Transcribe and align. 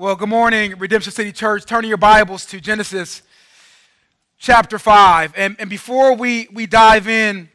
Well, 0.00 0.14
good 0.14 0.28
morning, 0.28 0.76
Redemption 0.78 1.10
City 1.10 1.32
Church. 1.32 1.64
Turn 1.64 1.84
your 1.84 1.96
Bibles 1.96 2.46
to 2.46 2.60
Genesis 2.60 3.20
chapter 4.38 4.78
5. 4.78 5.32
And, 5.36 5.56
and 5.58 5.68
before 5.68 6.14
we, 6.14 6.46
we 6.52 6.66
dive 6.66 7.08
in 7.08 7.48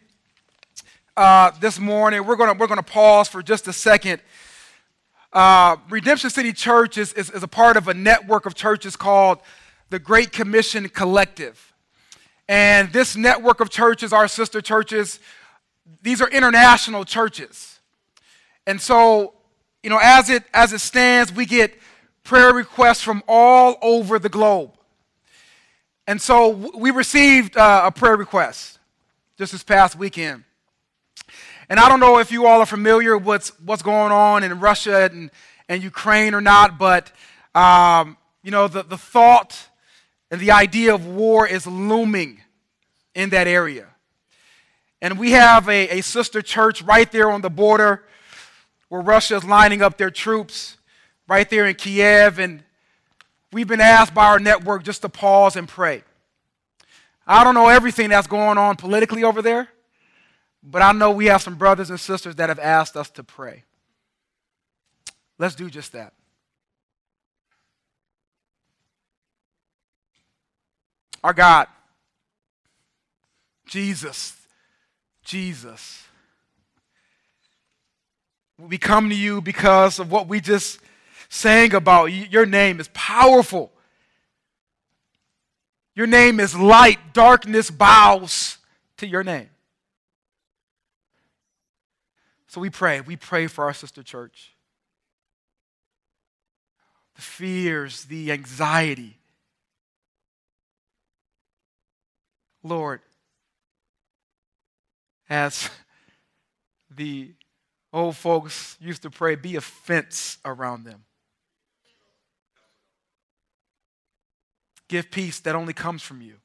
uh, 1.15 1.51
this 1.61 1.79
morning, 1.79 2.25
we're 2.25 2.35
going 2.35 2.57
we're 2.57 2.67
gonna 2.67 2.83
pause 2.83 3.29
for 3.29 3.41
just 3.41 3.69
a 3.69 3.71
second. 3.71 4.21
Uh, 5.31 5.77
Redemption 5.89 6.29
City 6.29 6.51
Church 6.51 6.97
is, 6.97 7.13
is, 7.13 7.29
is 7.29 7.43
a 7.43 7.47
part 7.47 7.77
of 7.77 7.87
a 7.87 7.93
network 7.93 8.45
of 8.45 8.55
churches 8.55 8.97
called 8.97 9.37
the 9.89 9.97
Great 9.97 10.33
Commission 10.33 10.89
Collective. 10.89 11.73
And 12.49 12.91
this 12.91 13.15
network 13.15 13.61
of 13.61 13.69
churches, 13.69 14.11
our 14.11 14.27
sister 14.27 14.59
churches, 14.59 15.21
these 16.01 16.21
are 16.21 16.27
international 16.27 17.05
churches. 17.05 17.79
And 18.67 18.81
so, 18.81 19.33
you 19.81 19.89
know, 19.89 19.99
as 20.03 20.29
it, 20.29 20.43
as 20.53 20.73
it 20.73 20.79
stands, 20.79 21.31
we 21.31 21.45
get 21.45 21.73
prayer 22.23 22.53
requests 22.53 23.01
from 23.01 23.23
all 23.27 23.77
over 23.81 24.19
the 24.19 24.29
globe. 24.29 24.71
And 26.07 26.21
so 26.21 26.49
we 26.75 26.91
received 26.91 27.55
uh, 27.55 27.83
a 27.85 27.91
prayer 27.91 28.17
request 28.17 28.79
just 29.37 29.51
this 29.51 29.63
past 29.63 29.95
weekend. 29.95 30.43
And 31.69 31.79
I 31.79 31.87
don't 31.87 31.99
know 31.99 32.19
if 32.19 32.31
you 32.31 32.45
all 32.45 32.59
are 32.59 32.65
familiar 32.65 33.17
with 33.17 33.25
what's, 33.25 33.59
what's 33.61 33.81
going 33.81 34.11
on 34.11 34.43
in 34.43 34.59
Russia 34.59 35.09
and, 35.11 35.31
and 35.69 35.81
Ukraine 35.81 36.33
or 36.33 36.41
not, 36.41 36.77
but, 36.77 37.11
um, 37.55 38.17
you 38.43 38.51
know, 38.51 38.67
the, 38.67 38.83
the 38.83 38.97
thought 38.97 39.69
and 40.29 40.41
the 40.41 40.51
idea 40.51 40.93
of 40.93 41.05
war 41.05 41.47
is 41.47 41.65
looming 41.65 42.41
in 43.15 43.29
that 43.29 43.47
area. 43.47 43.87
And 45.01 45.17
we 45.17 45.31
have 45.31 45.67
a, 45.69 45.99
a 45.99 46.01
sister 46.01 46.41
church 46.41 46.81
right 46.81 47.09
there 47.11 47.29
on 47.29 47.41
the 47.41 47.49
border 47.49 48.03
where 48.89 49.01
Russia 49.01 49.35
is 49.35 49.43
lining 49.43 49.81
up 49.81 49.97
their 49.97 50.11
troops 50.11 50.77
right 51.27 51.49
there 51.49 51.65
in 51.65 51.75
Kiev, 51.75 52.39
and 52.39 52.63
we've 53.51 53.67
been 53.67 53.81
asked 53.81 54.13
by 54.13 54.25
our 54.25 54.39
network 54.39 54.83
just 54.83 55.01
to 55.01 55.09
pause 55.09 55.55
and 55.55 55.67
pray. 55.67 56.03
I 57.25 57.43
don't 57.43 57.55
know 57.55 57.69
everything 57.69 58.09
that's 58.09 58.27
going 58.27 58.57
on 58.57 58.75
politically 58.75 59.23
over 59.23 59.41
there, 59.41 59.69
but 60.61 60.81
I 60.81 60.91
know 60.91 61.11
we 61.11 61.27
have 61.27 61.41
some 61.41 61.55
brothers 61.55 61.89
and 61.89 61.99
sisters 61.99 62.35
that 62.35 62.49
have 62.49 62.59
asked 62.59 62.97
us 62.97 63.09
to 63.11 63.23
pray. 63.23 63.63
Let's 65.37 65.55
do 65.55 65.69
just 65.69 65.93
that. 65.93 66.13
Our 71.23 71.33
God, 71.33 71.67
Jesus, 73.65 74.35
Jesus. 75.23 76.03
We 78.59 78.77
come 78.77 79.09
to 79.09 79.15
you 79.15 79.41
because 79.41 79.99
of 79.99 80.11
what 80.11 80.27
we 80.27 80.41
just 80.41 80.79
sang 81.33 81.73
about. 81.73 82.05
Your 82.05 82.45
name 82.45 82.79
is 82.79 82.89
powerful. 82.93 83.71
Your 85.95 86.07
name 86.07 86.39
is 86.39 86.55
light. 86.55 87.13
Darkness 87.13 87.71
bows 87.71 88.57
to 88.97 89.07
your 89.07 89.23
name. 89.23 89.49
So 92.47 92.61
we 92.61 92.69
pray. 92.69 93.01
We 93.01 93.15
pray 93.15 93.47
for 93.47 93.65
our 93.65 93.73
sister 93.73 94.03
church. 94.03 94.53
The 97.15 97.21
fears, 97.21 98.05
the 98.05 98.31
anxiety. 98.31 99.17
Lord, 102.61 103.01
as 105.29 105.69
the 106.95 107.31
old 107.91 108.15
folks 108.15 108.77
used 108.79 109.01
to 109.01 109.09
pray, 109.09 109.35
be 109.35 109.55
a 109.55 109.61
fence 109.61 110.37
around 110.45 110.83
them. 110.83 111.03
Give 114.93 115.09
peace 115.09 115.39
that 115.39 115.55
only 115.55 115.73
comes 115.73 116.03
from 116.03 116.21
you. 116.21 116.35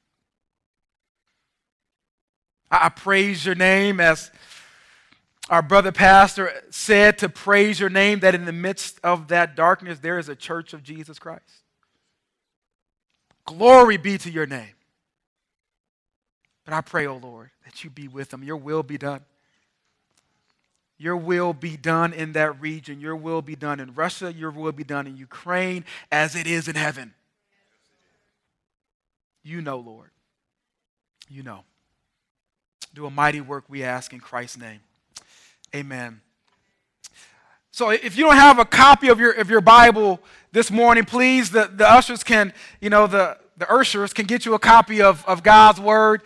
I 2.71 2.89
praise 2.89 3.45
your 3.45 3.53
name 3.53 3.99
as 3.99 4.31
our 5.51 5.61
brother 5.61 5.91
pastor 5.91 6.51
said 6.71 7.19
to 7.19 7.29
praise 7.29 7.79
your 7.79 7.91
name 7.91 8.21
that 8.21 8.33
in 8.33 8.45
the 8.45 8.51
midst 8.51 8.99
of 9.03 9.27
that 9.27 9.55
darkness 9.55 9.99
there 9.99 10.17
is 10.17 10.29
a 10.29 10.35
church 10.35 10.73
of 10.73 10.81
Jesus 10.81 11.19
Christ. 11.19 11.61
Glory 13.45 13.97
be 13.97 14.17
to 14.17 14.31
your 14.31 14.47
name. 14.47 14.73
But 16.65 16.73
I 16.73 16.81
pray, 16.81 17.05
O 17.05 17.13
oh 17.13 17.17
Lord, 17.17 17.51
that 17.65 17.83
you 17.83 17.91
be 17.91 18.07
with 18.07 18.31
them. 18.31 18.41
Your 18.41 18.57
will 18.57 18.81
be 18.81 18.97
done. 18.97 19.21
Your 20.97 21.17
will 21.17 21.53
be 21.53 21.77
done 21.77 22.13
in 22.13 22.31
that 22.31 22.59
region. 22.59 22.99
Your 22.99 23.15
will 23.15 23.43
be 23.43 23.55
done 23.55 23.79
in 23.79 23.93
Russia. 23.93 24.33
Your 24.33 24.49
will 24.49 24.71
be 24.71 24.83
done 24.83 25.05
in 25.05 25.17
Ukraine 25.17 25.85
as 26.11 26.35
it 26.35 26.47
is 26.47 26.67
in 26.67 26.73
heaven. 26.73 27.13
You 29.43 29.61
know, 29.61 29.77
Lord. 29.77 30.09
You 31.29 31.43
know. 31.43 31.63
Do 32.93 33.05
a 33.05 33.09
mighty 33.09 33.41
work, 33.41 33.65
we 33.67 33.83
ask 33.83 34.13
in 34.13 34.19
Christ's 34.19 34.57
name. 34.57 34.79
Amen. 35.75 36.21
So 37.71 37.91
if 37.91 38.17
you 38.17 38.25
don't 38.25 38.35
have 38.35 38.57
a 38.57 38.65
copy 38.65 39.09
of 39.09 39.19
your, 39.19 39.31
of 39.31 39.49
your 39.49 39.61
Bible 39.61 40.19
this 40.51 40.71
morning, 40.71 41.05
please, 41.05 41.51
the, 41.51 41.69
the 41.71 41.89
ushers 41.89 42.23
can, 42.23 42.51
you 42.81 42.89
know, 42.89 43.05
the, 43.05 43.37
the 43.57 43.71
ushers 43.71 44.11
can 44.11 44.25
get 44.25 44.45
you 44.45 44.53
a 44.55 44.59
copy 44.59 45.01
of, 45.01 45.23
of 45.27 45.43
God's 45.43 45.79
Word. 45.79 46.23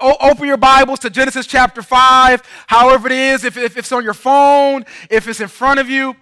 O- 0.00 0.16
open 0.20 0.46
your 0.46 0.58
Bibles 0.58 0.98
to 1.00 1.10
Genesis 1.10 1.46
chapter 1.46 1.82
5, 1.82 2.42
however 2.66 3.08
it 3.08 3.12
is, 3.12 3.44
if, 3.44 3.56
if 3.56 3.76
it's 3.78 3.92
on 3.92 4.04
your 4.04 4.14
phone, 4.14 4.84
if 5.08 5.26
it's 5.26 5.40
in 5.40 5.48
front 5.48 5.80
of 5.80 5.88
you. 5.88 6.14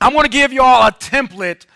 I'm 0.00 0.12
going 0.12 0.24
to 0.24 0.30
give 0.30 0.52
you 0.52 0.62
all 0.62 0.86
a 0.86 0.90
template 0.90 1.66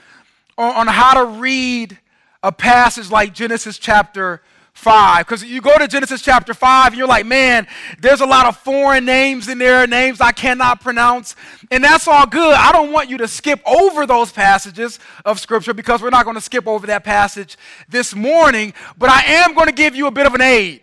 on, 0.59 0.75
on 0.75 0.87
how 0.89 1.15
to 1.15 1.39
read 1.39 1.97
a 2.43 2.53
passage 2.53 3.11
like 3.11 3.33
Genesis 3.33 3.79
chapter 3.79 4.43
5. 4.77 5.27
Because 5.27 5.43
you 5.43 5.61
go 5.61 5.77
to 5.79 5.89
Genesis 5.89 6.21
chapter 6.23 6.55
5 6.55 6.89
and 6.89 6.99
you're 6.99 7.09
like, 7.09 7.27
man, 7.27 7.67
there's 7.99 8.21
a 8.21 8.27
lot 8.27 8.47
of 8.47 8.57
foreign 8.59 9.05
names 9.05 9.49
in 9.49 9.59
there, 9.59 9.87
names 9.87 10.21
I 10.21 10.33
cannot 10.33 10.81
pronounce. 10.81 11.35
And 11.71 11.83
that's 11.83 12.07
all 12.07 12.27
good. 12.27 12.55
I 12.55 12.73
don't 12.73 12.93
want 12.93 13.09
you 13.09 13.19
to 13.19 13.29
skip 13.29 13.61
over 13.67 14.07
those 14.07 14.31
passages 14.31 14.99
of 15.25 15.41
Scripture 15.41 15.75
because 15.75 16.03
we're 16.03 16.11
not 16.11 16.25
going 16.25 16.37
to 16.37 16.43
skip 16.43 16.67
over 16.67 16.87
that 16.89 17.05
passage 17.05 17.57
this 17.89 18.15
morning. 18.15 18.75
But 18.99 19.11
I 19.11 19.23
am 19.25 19.55
going 19.55 19.69
to 19.69 19.75
give 19.75 19.97
you 19.97 20.07
a 20.07 20.11
bit 20.11 20.27
of 20.27 20.35
an 20.35 20.43
aid. 20.43 20.83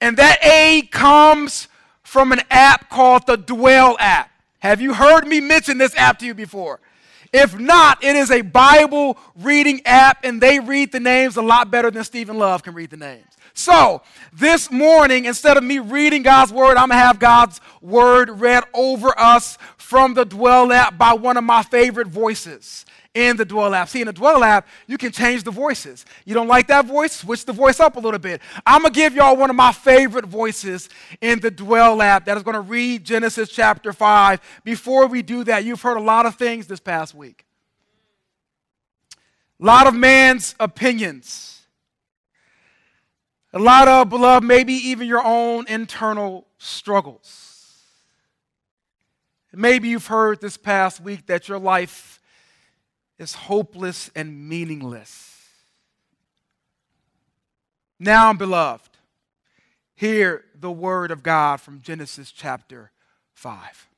And 0.00 0.16
that 0.16 0.44
aid 0.44 0.90
comes 0.90 1.68
from 2.02 2.32
an 2.32 2.40
app 2.50 2.88
called 2.88 3.26
the 3.26 3.36
Dwell 3.36 3.96
app. 4.00 4.30
Have 4.60 4.80
you 4.80 4.94
heard 4.94 5.26
me 5.26 5.40
mention 5.40 5.78
this 5.78 5.94
app 5.96 6.18
to 6.20 6.26
you 6.26 6.34
before? 6.34 6.80
If 7.32 7.58
not, 7.58 8.02
it 8.02 8.16
is 8.16 8.30
a 8.30 8.40
Bible 8.42 9.18
reading 9.36 9.82
app, 9.84 10.24
and 10.24 10.40
they 10.40 10.60
read 10.60 10.92
the 10.92 11.00
names 11.00 11.36
a 11.36 11.42
lot 11.42 11.70
better 11.70 11.90
than 11.90 12.04
Stephen 12.04 12.38
Love 12.38 12.62
can 12.62 12.74
read 12.74 12.90
the 12.90 12.96
names. 12.96 13.26
So, 13.54 14.02
this 14.32 14.70
morning, 14.70 15.24
instead 15.24 15.56
of 15.56 15.64
me 15.64 15.80
reading 15.80 16.22
God's 16.22 16.52
word, 16.52 16.76
I'm 16.76 16.88
going 16.88 16.90
to 16.90 16.94
have 17.04 17.18
God's 17.18 17.60
word 17.82 18.30
read 18.30 18.64
over 18.72 19.18
us 19.18 19.58
from 19.76 20.14
the 20.14 20.24
Dwell 20.24 20.72
app 20.72 20.96
by 20.96 21.12
one 21.12 21.36
of 21.36 21.44
my 21.44 21.62
favorite 21.64 22.06
voices 22.06 22.86
in 23.14 23.36
the 23.36 23.44
Dwell 23.44 23.74
app. 23.74 23.88
See, 23.88 24.00
in 24.00 24.06
the 24.06 24.12
Dwell 24.12 24.44
app, 24.44 24.68
you 24.86 24.98
can 24.98 25.12
change 25.12 25.42
the 25.42 25.50
voices. 25.50 26.04
You 26.24 26.34
don't 26.34 26.46
like 26.46 26.68
that 26.68 26.86
voice? 26.86 27.12
Switch 27.12 27.44
the 27.44 27.52
voice 27.52 27.80
up 27.80 27.96
a 27.96 28.00
little 28.00 28.18
bit. 28.18 28.40
I'm 28.66 28.82
going 28.82 28.92
to 28.92 29.00
give 29.00 29.14
y'all 29.14 29.36
one 29.36 29.50
of 29.50 29.56
my 29.56 29.72
favorite 29.72 30.26
voices 30.26 30.88
in 31.20 31.40
the 31.40 31.50
Dwell 31.50 32.00
app 32.02 32.26
that 32.26 32.36
is 32.36 32.42
going 32.42 32.54
to 32.54 32.60
read 32.60 33.04
Genesis 33.04 33.48
chapter 33.48 33.92
5. 33.92 34.40
Before 34.64 35.06
we 35.06 35.22
do 35.22 35.44
that, 35.44 35.64
you've 35.64 35.82
heard 35.82 35.96
a 35.96 36.02
lot 36.02 36.26
of 36.26 36.36
things 36.36 36.66
this 36.66 36.80
past 36.80 37.14
week. 37.14 37.44
A 39.60 39.64
lot 39.64 39.86
of 39.86 39.94
man's 39.94 40.54
opinions. 40.60 41.62
A 43.52 43.58
lot 43.58 43.88
of, 43.88 44.10
beloved, 44.10 44.46
maybe 44.46 44.74
even 44.74 45.08
your 45.08 45.24
own 45.24 45.66
internal 45.68 46.46
struggles. 46.58 47.56
Maybe 49.52 49.88
you've 49.88 50.06
heard 50.06 50.40
this 50.40 50.56
past 50.56 51.00
week 51.00 51.26
that 51.26 51.48
your 51.48 51.58
life 51.58 52.17
is 53.18 53.34
hopeless 53.34 54.10
and 54.14 54.48
meaningless. 54.48 55.34
Now, 57.98 58.32
beloved, 58.32 58.90
hear 59.94 60.44
the 60.54 60.70
word 60.70 61.10
of 61.10 61.22
God 61.22 61.60
from 61.60 61.80
Genesis 61.80 62.30
chapter 62.30 62.92
5. 63.34 63.88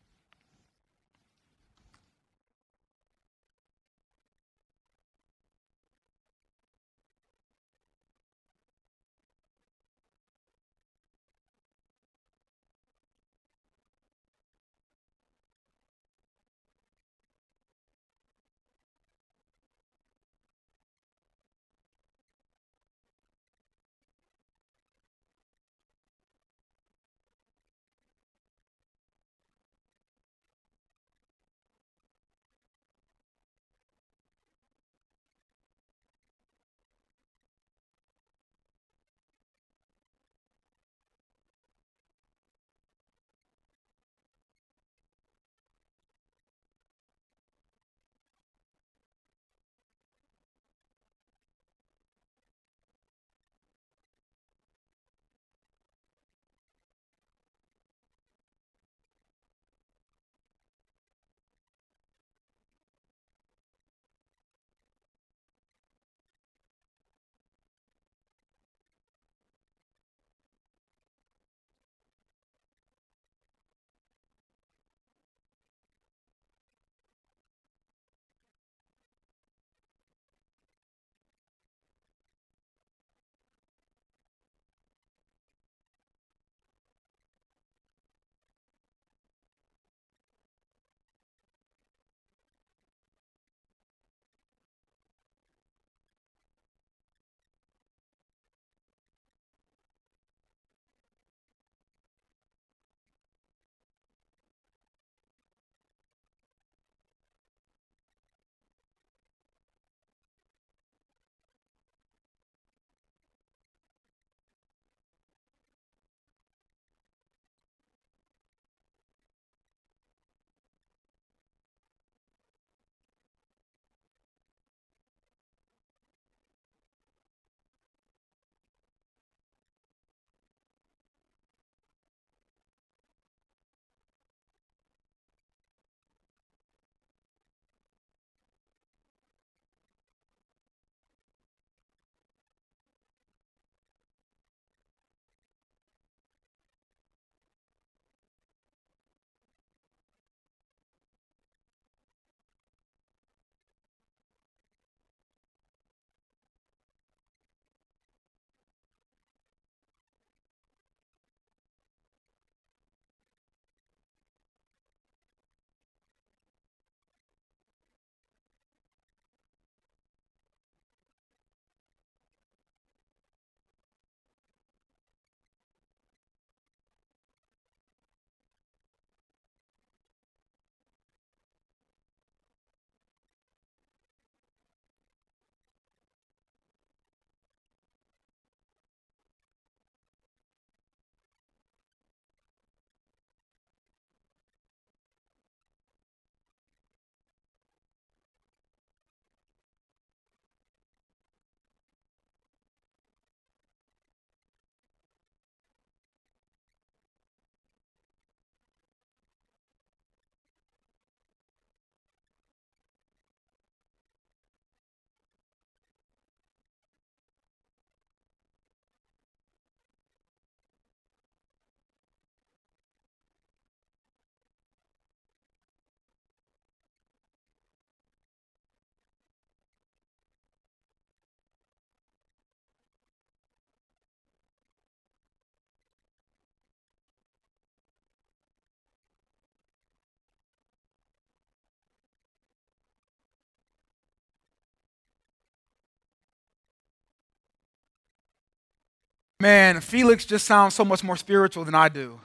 Man, 249.41 249.81
Felix 249.81 250.27
just 250.27 250.45
sounds 250.45 250.75
so 250.75 250.85
much 250.85 251.03
more 251.03 251.17
spiritual 251.17 251.65
than 251.65 251.75
I 251.75 251.89
do. 251.89 252.21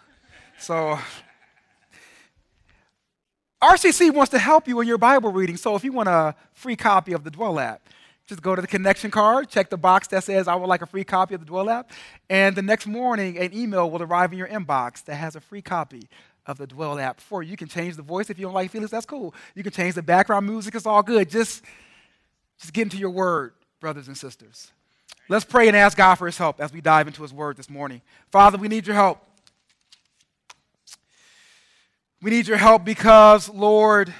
So, 0.60 1.00
RCC 3.64 4.14
wants 4.14 4.32
to 4.32 4.38
help 4.38 4.68
you 4.68 4.82
in 4.82 4.88
your 4.88 4.98
Bible 4.98 5.32
reading. 5.32 5.56
So, 5.56 5.78
if 5.78 5.86
you 5.86 5.94
want 5.94 6.10
a 6.10 6.36
free 6.52 6.76
copy 6.76 7.14
of 7.14 7.24
the 7.24 7.32
Dwell 7.32 7.58
app, 7.58 7.88
just 8.28 8.42
go 8.42 8.54
to 8.54 8.62
the 8.62 8.68
connection 8.68 9.12
card, 9.12 9.48
check 9.48 9.70
the 9.70 9.78
box 9.78 10.10
that 10.10 10.26
says, 10.26 10.50
I 10.50 10.56
would 10.56 10.68
like 10.68 10.82
a 10.82 10.86
free 10.86 11.06
copy 11.06 11.36
of 11.36 11.40
the 11.40 11.46
Dwell 11.46 11.70
app. 11.70 11.92
And 12.30 12.54
the 12.54 12.62
next 12.62 12.86
morning, 12.86 13.38
an 13.38 13.54
email 13.54 13.90
will 13.90 14.04
arrive 14.04 14.34
in 14.34 14.38
your 14.38 14.50
inbox 14.50 15.06
that 15.06 15.16
has 15.16 15.38
a 15.38 15.40
free 15.40 15.62
copy 15.62 16.10
of 16.46 16.58
the 16.58 16.68
Dwell 16.68 17.00
app 17.00 17.22
for 17.22 17.42
you. 17.42 17.52
You 17.52 17.58
can 17.58 17.70
change 17.70 17.96
the 17.96 18.02
voice 18.02 18.30
if 18.30 18.38
you 18.38 18.46
don't 18.46 18.54
like 18.54 18.72
Felix, 18.72 18.92
that's 18.92 19.06
cool. 19.06 19.34
You 19.56 19.64
can 19.64 19.72
change 19.72 19.96
the 19.96 20.04
background 20.04 20.48
music, 20.48 20.76
it's 20.76 20.86
all 20.86 21.02
good. 21.02 21.30
Just, 21.30 21.64
just 22.60 22.74
get 22.74 22.82
into 22.82 22.98
your 22.98 23.12
word, 23.12 23.54
brothers 23.80 24.10
and 24.10 24.18
sisters. 24.18 24.70
Let's 25.28 25.46
pray 25.46 25.68
and 25.68 25.76
ask 25.76 25.98
God 25.98 26.16
for 26.16 26.28
his 26.28 26.38
help 26.38 26.62
as 26.62 26.72
we 26.72 26.82
dive 26.82 27.08
into 27.08 27.24
his 27.24 27.34
word 27.34 27.58
this 27.58 27.70
morning. 27.70 28.02
Father, 28.32 28.58
we 28.58 28.68
need 28.68 28.86
your 28.86 28.96
help. 28.96 29.20
We 32.22 32.32
need 32.32 32.48
your 32.48 32.58
help 32.58 32.86
because, 32.86 33.50
Lord, 33.50 34.14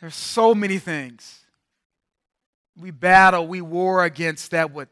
there's 0.00 0.14
so 0.14 0.54
many 0.54 0.78
things 0.78 1.40
we 2.78 2.90
battle, 2.90 3.46
we 3.46 3.60
war 3.60 4.04
against 4.04 4.50
that 4.50 4.72
would 4.72 4.88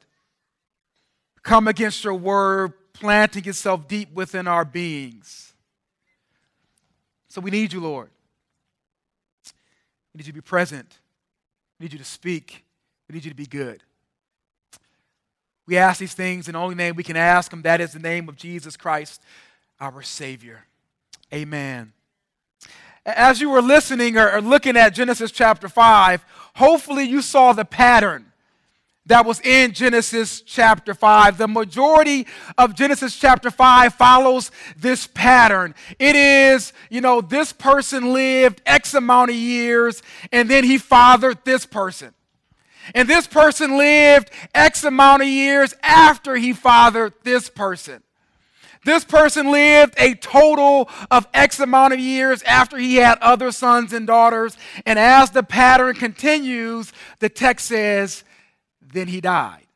come 1.43 1.69
against 1.69 2.03
your 2.03 2.15
word, 2.15 2.73
planting 2.95 3.47
itself 3.47 3.87
deep 3.87 4.13
within 4.15 4.49
our 4.49 4.65
beings. 4.65 5.53
So 7.29 7.41
we 7.41 7.51
need 7.51 7.73
you, 7.73 7.81
Lord. 7.81 8.11
We 10.13 10.19
need 10.19 10.27
you 10.27 10.33
to 10.33 10.37
be 10.37 10.41
present. 10.41 10.99
We 11.79 11.85
need 11.85 11.93
you 11.93 11.99
to 11.99 12.05
speak. 12.05 12.65
We 13.09 13.15
need 13.15 13.25
you 13.25 13.31
to 13.31 13.37
be 13.37 13.47
good. 13.47 13.83
We 15.67 15.77
ask 15.79 15.99
these 15.99 16.15
things 16.15 16.47
in 16.47 16.53
the 16.53 16.59
only 16.59 16.75
name 16.75 16.95
we 16.95 17.03
can 17.03 17.17
ask 17.17 17.51
them. 17.51 17.63
That 17.63 17.81
is 17.81 17.93
the 17.93 17.99
name 17.99 18.29
of 18.29 18.37
Jesus 18.37 18.77
Christ, 18.77 19.23
our 19.81 20.03
Savior. 20.03 20.65
Amen. 21.33 21.93
As 23.07 23.41
you 23.41 23.51
were 23.51 23.63
listening 23.63 24.17
or, 24.17 24.41
looking 24.41 24.77
at 24.77 24.91
Genesis 24.91 25.31
chapter 25.31 25.69
5, 25.69 26.25
hopefully 26.57 27.05
you 27.05 27.23
saw 27.23 27.53
the 27.53 27.65
pattern 27.65 28.33
that 29.07 29.27
was 29.27 29.41
in 29.41 29.73
Genesis 29.73 30.41
chapter 30.41 30.95
5. 30.95 31.37
The 31.37 31.49
majority 31.49 32.27
of 32.57 32.75
Genesis 32.75 33.15
chapter 33.17 33.51
5 33.51 33.95
follows 33.95 34.51
this 34.79 35.07
pattern. 35.07 35.75
It 35.99 36.17
is, 36.17 36.73
you 36.89 37.01
know, 37.01 37.21
this 37.21 37.53
person 37.53 38.13
lived 38.13 38.63
X 38.65 38.95
amount 38.95 39.31
of 39.31 39.37
years 39.37 40.03
and 40.33 40.49
then 40.49 40.65
he 40.65 40.79
fathered 40.79 41.39
this 41.45 41.67
person. 41.67 42.15
And 42.95 43.09
this 43.09 43.27
person 43.27 43.77
lived 43.77 44.31
X 44.55 44.85
amount 44.85 45.23
of 45.23 45.29
years 45.29 45.75
after 45.83 46.37
he 46.37 46.53
fathered 46.53 47.13
this 47.25 47.49
person. 47.51 48.03
This 48.85 49.05
person 49.05 49.51
lived 49.51 49.95
a 49.97 50.15
total 50.15 50.91
of 51.11 51.27
X 51.33 51.59
amount 51.61 51.95
of 51.95 52.01
years 52.01 52.43
after 52.43 52.77
he 52.77 52.97
had 52.97 53.19
other 53.21 53.51
sons 53.51 53.95
and 53.95 54.07
daughters. 54.07 54.59
And 54.85 54.99
as 54.99 55.31
the 55.31 55.43
pattern 55.43 55.95
continues, 55.95 56.93
the 57.19 57.31
text 57.31 57.67
says, 57.67 58.25
then 58.95 59.09
he 59.09 59.21
died. 59.21 59.67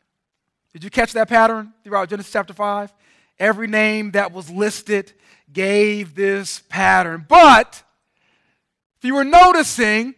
Did 0.72 0.84
you 0.84 0.90
catch 0.90 1.12
that 1.12 1.28
pattern 1.28 1.72
throughout 1.84 2.08
Genesis 2.08 2.32
chapter 2.32 2.54
5? 2.54 2.92
Every 3.38 3.66
name 3.66 4.12
that 4.12 4.32
was 4.32 4.50
listed 4.50 5.12
gave 5.52 6.14
this 6.14 6.62
pattern. 6.68 7.26
But 7.28 7.82
if 8.98 9.04
you 9.04 9.14
were 9.14 9.24
noticing, 9.24 10.14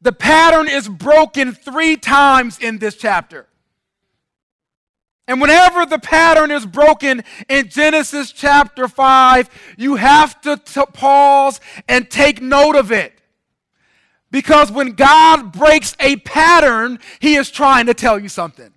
the 0.00 0.12
pattern 0.12 0.68
is 0.68 0.88
broken 0.88 1.52
three 1.52 1.96
times 1.96 2.58
in 2.58 2.78
this 2.78 2.96
chapter. 2.96 3.46
And 5.28 5.40
whenever 5.40 5.86
the 5.86 5.98
pattern 5.98 6.50
is 6.50 6.66
broken 6.66 7.22
in 7.48 7.68
Genesis 7.68 8.32
chapter 8.32 8.88
5, 8.88 9.74
you 9.78 9.96
have 9.96 10.40
to 10.40 10.56
t- 10.56 10.82
pause 10.92 11.60
and 11.88 12.10
take 12.10 12.42
note 12.42 12.74
of 12.74 12.90
it. 12.90 13.19
Because 14.30 14.70
when 14.70 14.92
God 14.92 15.52
breaks 15.52 15.96
a 15.98 16.16
pattern, 16.16 16.98
He 17.18 17.36
is 17.36 17.50
trying 17.50 17.86
to 17.86 17.94
tell 17.94 18.18
you 18.18 18.28
something. 18.28 18.72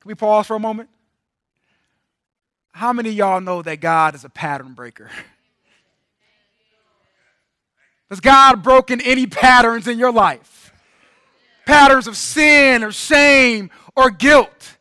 Can 0.00 0.08
we 0.08 0.14
pause 0.14 0.46
for 0.46 0.56
a 0.56 0.60
moment? 0.60 0.88
How 2.72 2.92
many 2.92 3.10
of 3.10 3.14
y'all 3.14 3.40
know 3.40 3.62
that 3.62 3.80
God 3.80 4.14
is 4.14 4.24
a 4.24 4.28
pattern 4.28 4.72
breaker? 4.72 5.10
Has 8.10 8.20
God 8.20 8.62
broken 8.62 9.00
any 9.00 9.26
patterns 9.26 9.86
in 9.88 9.98
your 9.98 10.12
life? 10.12 10.72
Patterns 11.66 12.06
of 12.06 12.16
sin 12.16 12.82
or 12.82 12.90
shame 12.90 13.70
or 13.94 14.10
guilt. 14.10 14.76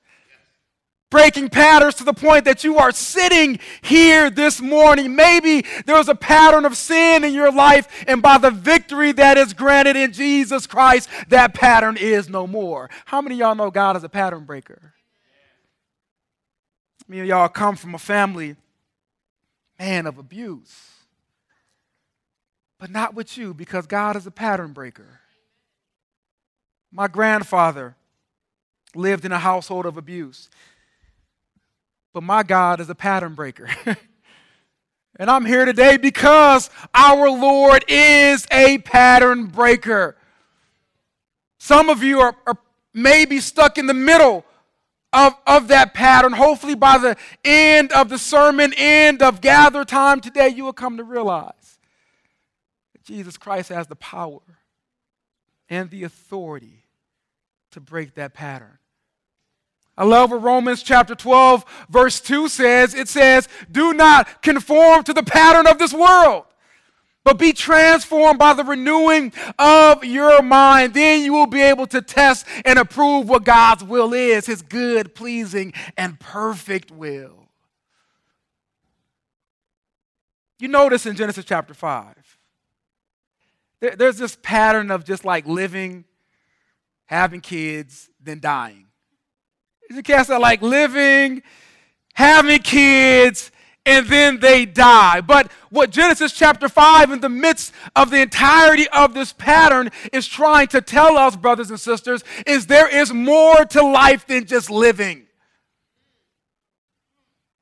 Breaking 1.11 1.49
patterns 1.49 1.95
to 1.95 2.05
the 2.05 2.13
point 2.13 2.45
that 2.45 2.63
you 2.63 2.77
are 2.77 2.91
sitting 2.91 3.59
here 3.81 4.29
this 4.29 4.61
morning. 4.61 5.13
Maybe 5.13 5.65
there 5.85 5.97
was 5.97 6.07
a 6.07 6.15
pattern 6.15 6.65
of 6.65 6.77
sin 6.77 7.25
in 7.25 7.33
your 7.33 7.51
life, 7.51 8.05
and 8.07 8.21
by 8.21 8.37
the 8.37 8.49
victory 8.49 9.11
that 9.11 9.37
is 9.37 9.53
granted 9.53 9.97
in 9.97 10.13
Jesus 10.13 10.65
Christ, 10.65 11.09
that 11.27 11.53
pattern 11.53 11.97
is 11.97 12.29
no 12.29 12.47
more. 12.47 12.89
How 13.03 13.21
many 13.21 13.35
y'all 13.35 13.55
know 13.55 13.69
God 13.69 13.97
is 13.97 14.05
a 14.05 14.09
pattern 14.09 14.45
breaker? 14.45 14.93
Many 17.09 17.23
of 17.23 17.27
y'all 17.27 17.49
come 17.49 17.75
from 17.75 17.93
a 17.93 17.99
family, 17.99 18.55
man, 19.77 20.07
of 20.07 20.17
abuse. 20.17 20.91
But 22.79 22.89
not 22.89 23.13
with 23.15 23.37
you, 23.37 23.53
because 23.53 23.85
God 23.85 24.15
is 24.15 24.25
a 24.25 24.31
pattern 24.31 24.71
breaker. 24.71 25.19
My 26.89 27.09
grandfather 27.09 27.97
lived 28.95 29.25
in 29.25 29.33
a 29.33 29.39
household 29.39 29.85
of 29.85 29.97
abuse. 29.97 30.49
But 32.13 32.23
my 32.23 32.43
God 32.43 32.79
is 32.79 32.89
a 32.89 32.95
pattern 32.95 33.35
breaker. 33.35 33.69
and 35.15 35.29
I'm 35.29 35.45
here 35.45 35.65
today 35.65 35.97
because 35.97 36.69
our 36.93 37.29
Lord 37.29 37.85
is 37.87 38.45
a 38.51 38.79
pattern 38.79 39.45
breaker. 39.45 40.17
Some 41.57 41.89
of 41.89 42.03
you 42.03 42.19
are, 42.19 42.35
are 42.45 42.57
maybe 42.93 43.39
stuck 43.39 43.77
in 43.77 43.85
the 43.85 43.93
middle 43.93 44.45
of, 45.13 45.35
of 45.47 45.67
that 45.69 45.93
pattern. 45.93 46.33
Hopefully, 46.33 46.75
by 46.75 46.97
the 46.97 47.15
end 47.45 47.91
of 47.91 48.09
the 48.09 48.17
sermon, 48.17 48.73
end 48.75 49.21
of 49.21 49.41
gather 49.41 49.85
time 49.85 50.21
today, 50.21 50.49
you 50.49 50.65
will 50.65 50.73
come 50.73 50.97
to 50.97 51.03
realize 51.03 51.79
that 52.93 53.03
Jesus 53.03 53.37
Christ 53.37 53.69
has 53.69 53.87
the 53.87 53.95
power 53.95 54.41
and 55.69 55.89
the 55.89 56.03
authority 56.03 56.83
to 57.71 57.79
break 57.79 58.15
that 58.15 58.33
pattern. 58.33 58.77
I 59.97 60.05
love 60.05 60.31
what 60.31 60.41
Romans 60.41 60.83
chapter 60.83 61.15
12, 61.15 61.65
verse 61.89 62.21
2 62.21 62.47
says. 62.47 62.93
It 62.93 63.07
says, 63.07 63.47
Do 63.69 63.93
not 63.93 64.41
conform 64.41 65.03
to 65.03 65.13
the 65.13 65.23
pattern 65.23 65.67
of 65.67 65.79
this 65.79 65.93
world, 65.93 66.45
but 67.23 67.37
be 67.37 67.51
transformed 67.51 68.39
by 68.39 68.53
the 68.53 68.63
renewing 68.63 69.33
of 69.59 70.03
your 70.05 70.41
mind. 70.41 70.93
Then 70.93 71.23
you 71.23 71.33
will 71.33 71.47
be 71.47 71.61
able 71.61 71.87
to 71.87 72.01
test 72.01 72.47
and 72.65 72.79
approve 72.79 73.27
what 73.27 73.43
God's 73.43 73.83
will 73.83 74.13
is, 74.13 74.45
his 74.45 74.61
good, 74.61 75.13
pleasing, 75.13 75.73
and 75.97 76.19
perfect 76.19 76.89
will. 76.89 77.49
You 80.57 80.67
notice 80.67 81.05
in 81.05 81.15
Genesis 81.15 81.43
chapter 81.43 81.73
5, 81.73 82.37
there's 83.97 84.17
this 84.17 84.37
pattern 84.41 84.91
of 84.91 85.03
just 85.03 85.25
like 85.25 85.47
living, 85.47 86.05
having 87.05 87.41
kids, 87.41 88.09
then 88.21 88.39
dying. 88.39 88.85
You 89.95 90.03
cast 90.03 90.29
out 90.29 90.41
like 90.41 90.61
living, 90.61 91.43
having 92.13 92.59
kids, 92.61 93.51
and 93.85 94.05
then 94.07 94.39
they 94.39 94.65
die. 94.65 95.21
But 95.21 95.51
what 95.69 95.89
Genesis 95.89 96.31
chapter 96.33 96.69
5, 96.69 97.11
in 97.11 97.19
the 97.19 97.29
midst 97.29 97.73
of 97.95 98.09
the 98.09 98.21
entirety 98.21 98.87
of 98.89 99.13
this 99.13 99.33
pattern, 99.33 99.89
is 100.13 100.27
trying 100.27 100.67
to 100.67 100.81
tell 100.81 101.17
us, 101.17 101.35
brothers 101.35 101.69
and 101.69 101.79
sisters, 101.79 102.23
is 102.45 102.67
there 102.67 102.87
is 102.87 103.11
more 103.11 103.65
to 103.65 103.81
life 103.81 104.27
than 104.27 104.45
just 104.45 104.69
living. 104.69 105.27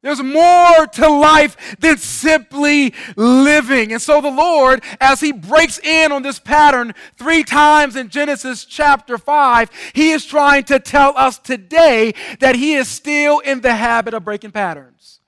There's 0.02 0.24
more 0.24 0.88
to 0.88 1.10
life 1.10 1.76
than 1.80 1.98
simply 1.98 2.94
living. 3.18 3.92
And 3.92 4.02
so 4.02 4.22
the 4.22 4.32
Lord, 4.32 4.82
as 5.02 5.20
He 5.20 5.34
breaks 5.34 5.78
in 5.80 6.14
on 6.14 6.22
this 6.22 6.40
pattern 6.40 6.94
three 7.18 7.44
times 7.44 7.98
in 7.98 8.08
Genesis 8.08 8.64
chapter 8.64 9.18
5, 9.18 9.70
He 9.94 10.12
is 10.12 10.26
trying 10.26 10.64
to 10.66 10.80
tell 10.80 11.18
us 11.18 11.38
today 11.38 12.14
that 12.40 12.56
He 12.56 12.76
is 12.76 12.88
still 12.88 13.40
in 13.40 13.60
the 13.60 13.76
habit 13.76 14.14
of 14.14 14.24
breaking 14.24 14.52
patterns. 14.52 15.20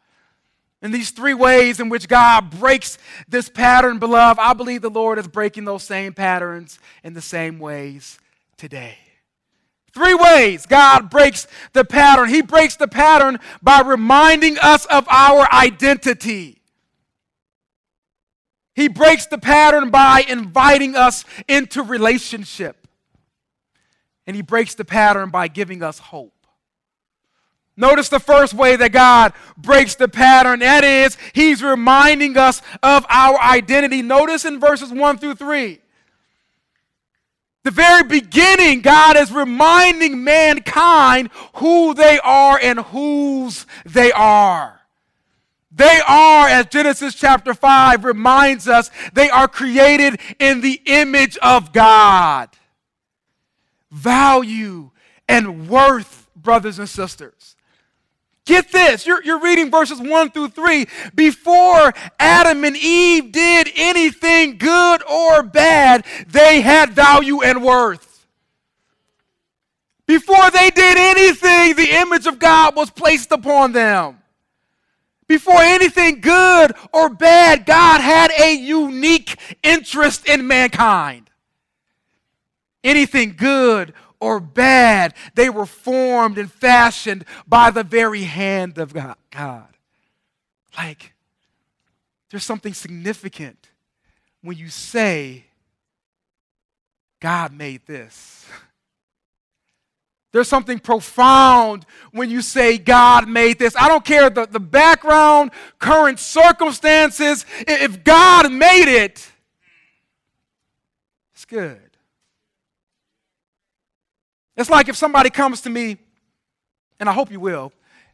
In 0.81 0.91
these 0.91 1.11
three 1.11 1.33
ways 1.33 1.79
in 1.79 1.89
which 1.89 2.07
God 2.07 2.49
breaks 2.49 2.97
this 3.27 3.49
pattern, 3.49 3.99
beloved, 3.99 4.39
I 4.39 4.53
believe 4.53 4.81
the 4.81 4.89
Lord 4.89 5.19
is 5.19 5.27
breaking 5.27 5.65
those 5.65 5.83
same 5.83 6.13
patterns 6.13 6.79
in 7.03 7.13
the 7.13 7.21
same 7.21 7.59
ways 7.59 8.17
today. 8.57 8.97
Three 9.93 10.13
ways 10.13 10.65
God 10.65 11.09
breaks 11.09 11.47
the 11.73 11.83
pattern. 11.83 12.29
He 12.29 12.41
breaks 12.41 12.75
the 12.75 12.87
pattern 12.87 13.39
by 13.61 13.81
reminding 13.81 14.57
us 14.59 14.85
of 14.85 15.05
our 15.09 15.51
identity. 15.51 16.61
He 18.73 18.87
breaks 18.87 19.25
the 19.25 19.37
pattern 19.37 19.89
by 19.89 20.23
inviting 20.27 20.95
us 20.95 21.25
into 21.47 21.83
relationship. 21.83 22.87
And 24.25 24.35
he 24.35 24.41
breaks 24.41 24.75
the 24.75 24.85
pattern 24.85 25.29
by 25.29 25.49
giving 25.49 25.83
us 25.83 25.99
hope. 25.99 26.33
Notice 27.75 28.09
the 28.09 28.19
first 28.19 28.53
way 28.53 28.75
that 28.75 28.91
God 28.91 29.33
breaks 29.57 29.95
the 29.95 30.07
pattern. 30.07 30.59
That 30.59 30.83
is, 30.83 31.17
He's 31.33 31.63
reminding 31.63 32.37
us 32.37 32.61
of 32.83 33.05
our 33.09 33.39
identity. 33.39 34.01
Notice 34.01 34.45
in 34.45 34.59
verses 34.59 34.91
1 34.91 35.17
through 35.17 35.35
3. 35.35 35.79
The 37.63 37.71
very 37.71 38.03
beginning, 38.03 38.81
God 38.81 39.17
is 39.17 39.31
reminding 39.31 40.23
mankind 40.23 41.29
who 41.55 41.93
they 41.93 42.19
are 42.23 42.59
and 42.61 42.79
whose 42.79 43.67
they 43.85 44.11
are. 44.11 44.81
They 45.71 46.01
are, 46.07 46.47
as 46.47 46.65
Genesis 46.65 47.15
chapter 47.15 47.53
5 47.53 48.03
reminds 48.03 48.67
us, 48.67 48.89
they 49.13 49.29
are 49.29 49.47
created 49.47 50.19
in 50.39 50.61
the 50.61 50.81
image 50.85 51.37
of 51.37 51.71
God. 51.71 52.49
Value 53.91 54.91
and 55.29 55.69
worth, 55.69 56.27
brothers 56.35 56.79
and 56.79 56.89
sisters. 56.89 57.50
Get 58.45 58.71
this, 58.71 59.05
you're, 59.05 59.23
you're 59.23 59.39
reading 59.39 59.69
verses 59.69 59.99
1 59.99 60.31
through 60.31 60.49
3. 60.49 60.87
Before 61.13 61.93
Adam 62.19 62.63
and 62.63 62.75
Eve 62.75 63.31
did 63.31 63.69
anything 63.75 64.57
good 64.57 65.03
or 65.07 65.43
bad, 65.43 66.05
they 66.27 66.61
had 66.61 66.91
value 66.91 67.41
and 67.41 67.63
worth. 67.63 68.25
Before 70.07 70.49
they 70.49 70.71
did 70.71 70.97
anything, 70.97 71.75
the 71.75 71.97
image 72.01 72.25
of 72.25 72.39
God 72.39 72.75
was 72.75 72.89
placed 72.89 73.31
upon 73.31 73.73
them. 73.73 74.17
Before 75.27 75.61
anything 75.61 76.19
good 76.19 76.73
or 76.91 77.09
bad, 77.09 77.65
God 77.65 78.01
had 78.01 78.31
a 78.37 78.53
unique 78.53 79.37
interest 79.63 80.27
in 80.27 80.47
mankind. 80.47 81.29
Anything 82.83 83.35
good 83.37 83.93
or 84.21 84.39
bad. 84.39 85.13
They 85.35 85.49
were 85.49 85.65
formed 85.65 86.37
and 86.37 86.49
fashioned 86.49 87.25
by 87.45 87.71
the 87.71 87.83
very 87.83 88.23
hand 88.23 88.77
of 88.77 88.93
God. 88.93 89.67
Like, 90.77 91.13
there's 92.29 92.45
something 92.45 92.73
significant 92.73 93.69
when 94.41 94.55
you 94.55 94.69
say, 94.69 95.45
God 97.19 97.51
made 97.51 97.85
this. 97.85 98.45
There's 100.31 100.47
something 100.47 100.79
profound 100.79 101.85
when 102.11 102.29
you 102.29 102.41
say 102.41 102.77
God 102.77 103.27
made 103.27 103.59
this. 103.59 103.75
I 103.75 103.89
don't 103.89 104.05
care 104.05 104.29
the, 104.29 104.45
the 104.45 104.61
background, 104.61 105.51
current 105.77 106.19
circumstances. 106.19 107.45
If 107.67 108.05
God 108.05 108.49
made 108.49 108.87
it, 108.87 109.29
it's 111.33 111.43
good. 111.43 111.90
It's 114.57 114.69
like 114.69 114.89
if 114.89 114.95
somebody 114.95 115.29
comes 115.29 115.61
to 115.61 115.69
me, 115.69 115.97
and 116.99 117.09
I 117.09 117.13
hope 117.13 117.31
you 117.31 117.39
will, 117.39 117.71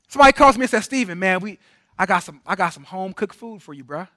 somebody 0.07 0.33
calls 0.33 0.57
me 0.57 0.63
and 0.63 0.69
says, 0.69 0.85
Stephen, 0.85 1.19
man, 1.19 1.39
we, 1.39 1.59
I 1.97 2.05
got 2.05 2.19
some, 2.19 2.41
I 2.45 2.55
got 2.55 2.73
some 2.73 2.83
home 2.83 3.13
cooked 3.13 3.35
food 3.35 3.61
for 3.61 3.73
you, 3.73 3.83
bruh. 3.83 4.07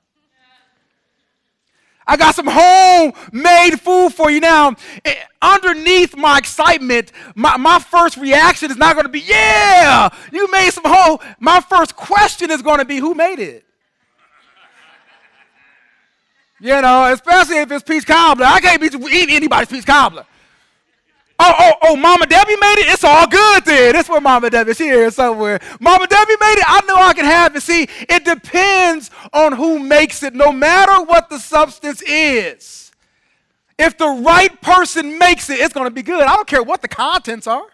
I 2.06 2.16
got 2.16 2.34
some 2.34 2.48
homemade 2.48 3.80
food 3.80 4.10
for 4.10 4.30
you. 4.30 4.40
Now, 4.40 4.74
eh, 5.04 5.14
underneath 5.40 6.16
my 6.16 6.38
excitement, 6.38 7.12
my, 7.36 7.56
my 7.56 7.78
first 7.78 8.16
reaction 8.16 8.70
is 8.70 8.76
not 8.76 8.94
going 8.94 9.04
to 9.04 9.12
be, 9.12 9.20
yeah, 9.20 10.08
you 10.32 10.50
made 10.50 10.70
some 10.70 10.84
home. 10.84 11.18
My 11.38 11.60
first 11.60 11.94
question 11.94 12.50
is 12.50 12.62
going 12.62 12.78
to 12.78 12.84
be, 12.84 12.96
who 12.96 13.14
made 13.14 13.38
it? 13.38 13.64
You 16.58 16.80
know, 16.82 17.12
especially 17.12 17.58
if 17.58 17.70
it's 17.70 17.84
peach 17.84 18.06
cobbler. 18.06 18.44
I 18.44 18.60
can't 18.60 18.80
be 18.80 18.88
eating 18.88 19.34
anybody's 19.34 19.68
peach 19.68 19.86
cobbler. 19.86 20.26
Oh, 21.42 21.54
oh, 21.58 21.72
oh, 21.82 21.96
Mama 21.96 22.26
Debbie 22.26 22.56
made 22.60 22.80
it? 22.80 22.88
It's 22.92 23.02
all 23.02 23.26
good 23.26 23.64
then. 23.64 23.94
That's 23.94 24.10
where 24.10 24.20
Mama 24.20 24.50
Debbie, 24.50 24.74
here 24.74 25.10
somewhere. 25.10 25.58
Mama 25.80 26.06
Debbie 26.06 26.36
made 26.38 26.58
it. 26.58 26.64
I 26.66 26.82
know 26.86 26.96
I 26.96 27.14
can 27.14 27.24
have 27.24 27.56
it. 27.56 27.62
See, 27.62 27.88
it 28.00 28.26
depends 28.26 29.10
on 29.32 29.52
who 29.52 29.78
makes 29.78 30.22
it, 30.22 30.34
no 30.34 30.52
matter 30.52 31.02
what 31.02 31.30
the 31.30 31.38
substance 31.38 32.02
is. 32.02 32.92
If 33.78 33.96
the 33.96 34.08
right 34.08 34.60
person 34.60 35.18
makes 35.18 35.48
it, 35.48 35.60
it's 35.60 35.72
going 35.72 35.86
to 35.86 35.90
be 35.90 36.02
good. 36.02 36.22
I 36.22 36.36
don't 36.36 36.46
care 36.46 36.62
what 36.62 36.82
the 36.82 36.88
contents 36.88 37.46
are. 37.46 37.64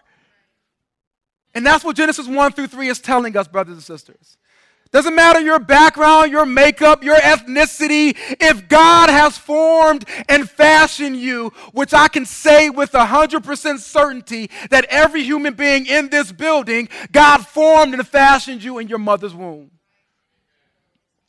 And 1.53 1.65
that's 1.65 1.83
what 1.83 1.97
Genesis 1.97 2.25
1 2.25 2.51
through 2.53 2.67
3 2.67 2.87
is 2.87 2.99
telling 2.99 3.35
us, 3.35 3.49
brothers 3.49 3.73
and 3.73 3.83
sisters. 3.83 4.37
Doesn't 4.91 5.15
matter 5.15 5.39
your 5.39 5.59
background, 5.59 6.31
your 6.31 6.45
makeup, 6.45 7.03
your 7.03 7.17
ethnicity. 7.17 8.15
If 8.39 8.67
God 8.67 9.09
has 9.09 9.37
formed 9.37 10.05
and 10.29 10.49
fashioned 10.49 11.17
you, 11.17 11.49
which 11.73 11.93
I 11.93 12.07
can 12.07 12.25
say 12.25 12.69
with 12.69 12.91
100% 12.91 13.79
certainty 13.79 14.49
that 14.69 14.85
every 14.85 15.23
human 15.23 15.53
being 15.53 15.85
in 15.85 16.09
this 16.09 16.31
building, 16.31 16.89
God 17.11 17.45
formed 17.45 17.93
and 17.93 18.07
fashioned 18.07 18.63
you 18.63 18.77
in 18.77 18.87
your 18.87 18.99
mother's 18.99 19.35
womb. 19.35 19.71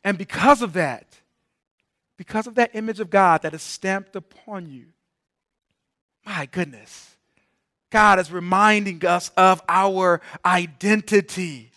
And 0.03 0.17
because 0.17 0.61
of 0.61 0.73
that, 0.73 1.05
because 2.17 2.47
of 2.47 2.55
that 2.55 2.71
image 2.73 2.99
of 2.99 3.09
God 3.09 3.41
that 3.43 3.53
is 3.53 3.61
stamped 3.61 4.15
upon 4.15 4.69
you, 4.69 4.85
my 6.25 6.45
goodness, 6.45 7.15
God 7.89 8.19
is 8.19 8.31
reminding 8.31 9.05
us 9.05 9.31
of 9.35 9.61
our 9.67 10.21
identity. 10.45 11.68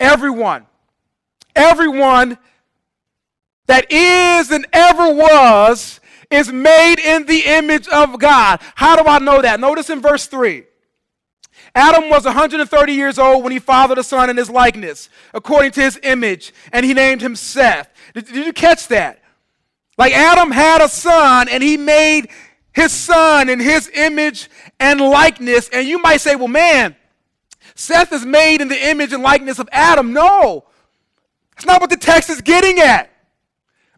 Everyone, 0.00 0.66
everyone 1.54 2.38
that 3.66 3.90
is 3.90 4.50
and 4.50 4.66
ever 4.72 5.12
was 5.14 6.00
is 6.30 6.50
made 6.50 6.98
in 6.98 7.26
the 7.26 7.44
image 7.46 7.86
of 7.88 8.18
God. 8.18 8.60
How 8.74 8.96
do 8.96 9.08
I 9.08 9.18
know 9.18 9.42
that? 9.42 9.60
Notice 9.60 9.90
in 9.90 10.00
verse 10.00 10.26
3. 10.26 10.64
Adam 11.74 12.10
was 12.10 12.24
130 12.24 12.92
years 12.92 13.18
old 13.18 13.42
when 13.42 13.52
he 13.52 13.58
fathered 13.58 13.98
a 13.98 14.02
son 14.02 14.28
in 14.28 14.36
his 14.36 14.50
likeness, 14.50 15.08
according 15.32 15.70
to 15.72 15.80
his 15.80 15.98
image, 16.02 16.52
and 16.72 16.84
he 16.84 16.92
named 16.92 17.22
him 17.22 17.34
Seth. 17.34 17.88
Did, 18.14 18.26
did, 18.26 18.46
you 18.46 18.52
catch 18.52 18.88
that? 18.88 19.22
Like 19.96 20.12
Adam 20.12 20.50
had 20.50 20.82
a 20.82 20.88
son, 20.88 21.48
and 21.48 21.62
he 21.62 21.76
made 21.76 22.28
his 22.72 22.92
son 22.92 23.48
in 23.48 23.58
his 23.58 23.90
image 23.94 24.50
and 24.80 25.00
likeness. 25.00 25.68
And 25.70 25.86
you 25.86 25.98
might 25.98 26.20
say, 26.20 26.36
well, 26.36 26.48
man, 26.48 26.96
Seth 27.74 28.12
is 28.12 28.24
made 28.24 28.60
in 28.60 28.68
the 28.68 28.88
image 28.88 29.12
and 29.12 29.22
likeness 29.22 29.58
of 29.58 29.68
Adam. 29.72 30.12
No, 30.12 30.64
that's 31.52 31.66
not 31.66 31.80
what 31.80 31.90
the 31.90 31.96
text 31.96 32.30
is 32.30 32.40
getting 32.40 32.78
at. 32.78 33.10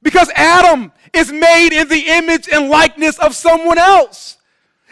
Because 0.02 0.30
Adam 0.34 0.92
is 1.12 1.32
made 1.32 1.72
in 1.72 1.88
the 1.88 2.08
image 2.08 2.48
and 2.52 2.68
likeness 2.68 3.18
of 3.18 3.34
someone 3.34 3.78
else. 3.78 4.36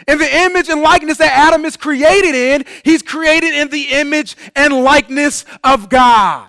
In 0.09 0.18
the 0.18 0.37
image 0.37 0.68
and 0.68 0.81
likeness 0.81 1.18
that 1.18 1.33
Adam 1.33 1.64
is 1.64 1.77
created 1.77 2.35
in, 2.35 2.64
he's 2.85 3.03
created 3.03 3.55
in 3.55 3.68
the 3.68 3.92
image 3.92 4.37
and 4.57 4.83
likeness 4.83 5.45
of 5.62 5.88
God. 5.88 6.49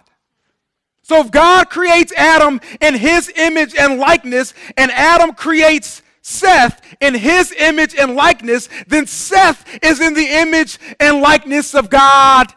So 1.04 1.20
if 1.20 1.32
God 1.32 1.70
creates 1.70 2.14
Adam 2.14 2.62
in 2.80 2.96
his 2.96 3.32
image 3.36 3.76
and 3.76 4.00
likeness, 4.00 4.54
and 4.78 4.92
Adam 4.92 5.34
creates 5.34 6.02
Seth 6.26 6.82
in 7.02 7.14
his 7.14 7.52
image 7.52 7.94
and 7.96 8.16
likeness, 8.16 8.70
then 8.88 9.06
Seth 9.06 9.68
is 9.84 10.00
in 10.00 10.14
the 10.14 10.26
image 10.26 10.80
and 11.00 11.20
likeness 11.22 11.76
of 11.76 11.90
God 11.90 12.54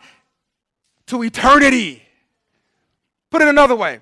to 1.07 1.25
eternity. 1.25 2.03
Put 3.29 3.43
it 3.43 3.49
another 3.49 3.75
way 3.75 3.99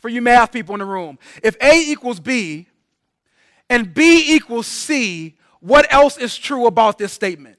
for 0.00 0.08
you 0.08 0.22
math 0.22 0.52
people 0.52 0.74
in 0.74 0.78
the 0.78 0.86
room. 0.86 1.18
If 1.42 1.54
A 1.60 1.78
equals 1.78 2.18
B 2.18 2.66
and 3.68 3.92
B 3.92 4.34
equals 4.34 4.66
C, 4.66 5.36
what 5.60 5.92
else 5.92 6.16
is 6.16 6.36
true 6.36 6.66
about 6.66 6.96
this 6.96 7.12
statement? 7.12 7.58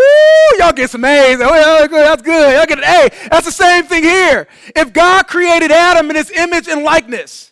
Ooh, 0.00 0.56
y'all 0.58 0.72
get 0.72 0.90
some 0.90 1.04
A's. 1.04 1.38
Oh, 1.40 1.86
that's 1.88 2.22
good. 2.22 2.56
Y'all 2.56 2.66
get 2.66 2.78
an 2.78 2.84
A. 2.84 3.28
That's 3.28 3.46
the 3.46 3.52
same 3.52 3.84
thing 3.84 4.02
here. 4.02 4.48
If 4.74 4.92
God 4.92 5.28
created 5.28 5.70
Adam 5.70 6.10
in 6.10 6.16
his 6.16 6.30
image 6.30 6.66
and 6.66 6.82
likeness, 6.82 7.51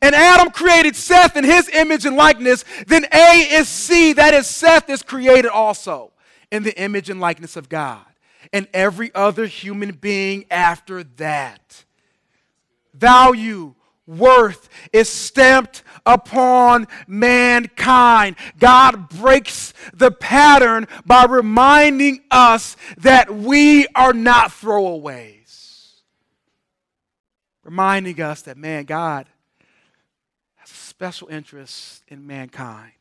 and 0.00 0.14
Adam 0.14 0.50
created 0.50 0.96
Seth 0.96 1.36
in 1.36 1.44
his 1.44 1.68
image 1.68 2.04
and 2.04 2.16
likeness, 2.16 2.64
then 2.86 3.04
A 3.12 3.48
is 3.52 3.68
C, 3.68 4.12
that 4.14 4.34
is, 4.34 4.46
Seth 4.46 4.88
is 4.90 5.02
created 5.02 5.50
also 5.50 6.12
in 6.50 6.62
the 6.62 6.78
image 6.80 7.10
and 7.10 7.20
likeness 7.20 7.56
of 7.56 7.68
God. 7.68 8.04
And 8.52 8.68
every 8.72 9.12
other 9.14 9.46
human 9.46 9.92
being 9.92 10.44
after 10.50 11.02
that. 11.02 11.84
Value, 12.92 13.74
worth 14.06 14.68
is 14.92 15.08
stamped 15.08 15.82
upon 16.06 16.86
mankind. 17.06 18.36
God 18.58 19.08
breaks 19.08 19.72
the 19.92 20.10
pattern 20.10 20.86
by 21.06 21.24
reminding 21.24 22.20
us 22.30 22.76
that 22.98 23.34
we 23.34 23.86
are 23.94 24.12
not 24.12 24.50
throwaways. 24.50 25.92
Reminding 27.64 28.20
us 28.20 28.42
that, 28.42 28.58
man, 28.58 28.84
God 28.84 29.26
special 30.96 31.26
interest 31.26 32.04
in 32.06 32.24
mankind. 32.24 32.92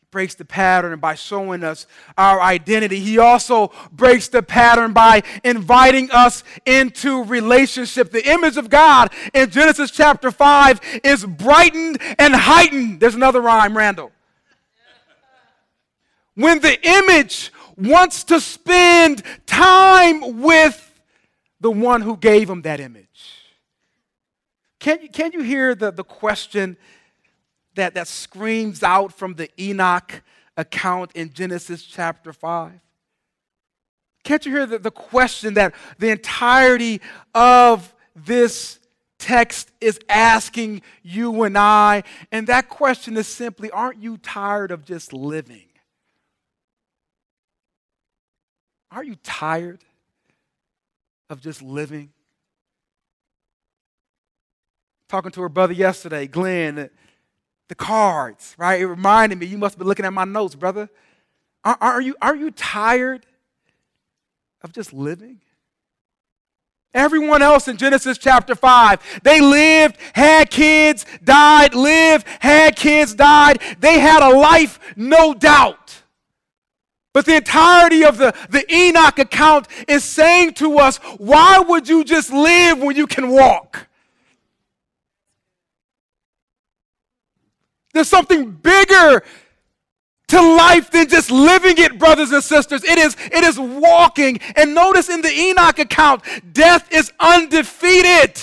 He 0.00 0.06
breaks 0.12 0.36
the 0.36 0.44
pattern 0.44 1.00
by 1.00 1.16
showing 1.16 1.64
us 1.64 1.88
our 2.16 2.40
identity. 2.40 3.00
He 3.00 3.18
also 3.18 3.72
breaks 3.90 4.28
the 4.28 4.40
pattern 4.40 4.92
by 4.92 5.24
inviting 5.42 6.12
us 6.12 6.44
into 6.64 7.24
relationship. 7.24 8.12
The 8.12 8.30
image 8.30 8.56
of 8.56 8.70
God 8.70 9.12
in 9.32 9.50
Genesis 9.50 9.90
chapter 9.90 10.30
5 10.30 11.00
is 11.02 11.26
brightened 11.26 11.98
and 12.20 12.32
heightened. 12.32 13.00
There's 13.00 13.16
another 13.16 13.40
rhyme, 13.40 13.76
Randall. 13.76 14.12
when 16.36 16.60
the 16.60 16.78
image 16.86 17.52
wants 17.76 18.22
to 18.24 18.40
spend 18.40 19.24
time 19.46 20.40
with 20.40 20.80
the 21.58 21.72
one 21.72 22.02
who 22.02 22.16
gave 22.16 22.48
him 22.48 22.62
that 22.62 22.78
image. 22.78 23.33
Can 24.84 25.00
you, 25.00 25.08
can 25.08 25.32
you 25.32 25.40
hear 25.40 25.74
the, 25.74 25.90
the 25.90 26.04
question 26.04 26.76
that, 27.74 27.94
that 27.94 28.06
screams 28.06 28.82
out 28.82 29.14
from 29.14 29.32
the 29.32 29.48
Enoch 29.58 30.22
account 30.58 31.10
in 31.14 31.32
Genesis 31.32 31.82
chapter 31.84 32.34
5? 32.34 32.72
Can't 34.24 34.44
you 34.44 34.52
hear 34.52 34.66
the, 34.66 34.78
the 34.78 34.90
question 34.90 35.54
that 35.54 35.74
the 35.98 36.10
entirety 36.10 37.00
of 37.34 37.94
this 38.14 38.78
text 39.18 39.70
is 39.80 39.98
asking 40.10 40.82
you 41.02 41.44
and 41.44 41.56
I? 41.56 42.02
And 42.30 42.46
that 42.48 42.68
question 42.68 43.16
is 43.16 43.26
simply 43.26 43.70
Aren't 43.70 44.02
you 44.02 44.18
tired 44.18 44.70
of 44.70 44.84
just 44.84 45.14
living? 45.14 45.64
Aren't 48.90 49.08
you 49.08 49.16
tired 49.22 49.82
of 51.30 51.40
just 51.40 51.62
living? 51.62 52.10
Talking 55.14 55.30
to 55.30 55.42
her 55.42 55.48
brother 55.48 55.72
yesterday, 55.72 56.26
Glenn, 56.26 56.90
the 57.68 57.74
cards, 57.76 58.56
right? 58.58 58.80
It 58.80 58.86
reminded 58.88 59.38
me, 59.38 59.46
you 59.46 59.58
must 59.58 59.78
be 59.78 59.84
looking 59.84 60.04
at 60.04 60.12
my 60.12 60.24
notes, 60.24 60.56
brother. 60.56 60.90
Aren't 61.62 62.04
you, 62.04 62.16
aren't 62.20 62.40
you 62.40 62.50
tired 62.50 63.24
of 64.62 64.72
just 64.72 64.92
living? 64.92 65.38
Everyone 66.92 67.42
else 67.42 67.68
in 67.68 67.76
Genesis 67.76 68.18
chapter 68.18 68.56
5, 68.56 69.20
they 69.22 69.40
lived, 69.40 69.98
had 70.14 70.50
kids, 70.50 71.06
died, 71.22 71.76
lived, 71.76 72.26
had 72.40 72.74
kids, 72.74 73.14
died. 73.14 73.62
They 73.78 74.00
had 74.00 74.20
a 74.20 74.36
life, 74.36 74.80
no 74.96 75.32
doubt. 75.32 76.02
But 77.12 77.24
the 77.24 77.36
entirety 77.36 78.04
of 78.04 78.18
the, 78.18 78.34
the 78.50 78.64
Enoch 78.74 79.20
account 79.20 79.68
is 79.86 80.02
saying 80.02 80.54
to 80.54 80.80
us, 80.80 80.96
why 81.18 81.60
would 81.60 81.88
you 81.88 82.02
just 82.02 82.32
live 82.32 82.80
when 82.80 82.96
you 82.96 83.06
can 83.06 83.28
walk? 83.28 83.86
There's 87.94 88.08
something 88.08 88.50
bigger 88.50 89.22
to 90.28 90.40
life 90.56 90.90
than 90.90 91.08
just 91.08 91.30
living 91.30 91.78
it, 91.78 91.98
brothers 91.98 92.32
and 92.32 92.42
sisters. 92.42 92.82
It 92.82 92.98
is, 92.98 93.16
it 93.20 93.44
is 93.44 93.58
walking. 93.58 94.40
And 94.56 94.74
notice 94.74 95.08
in 95.08 95.22
the 95.22 95.30
Enoch 95.30 95.78
account, 95.78 96.22
death 96.52 96.92
is 96.92 97.12
undefeated 97.20 98.40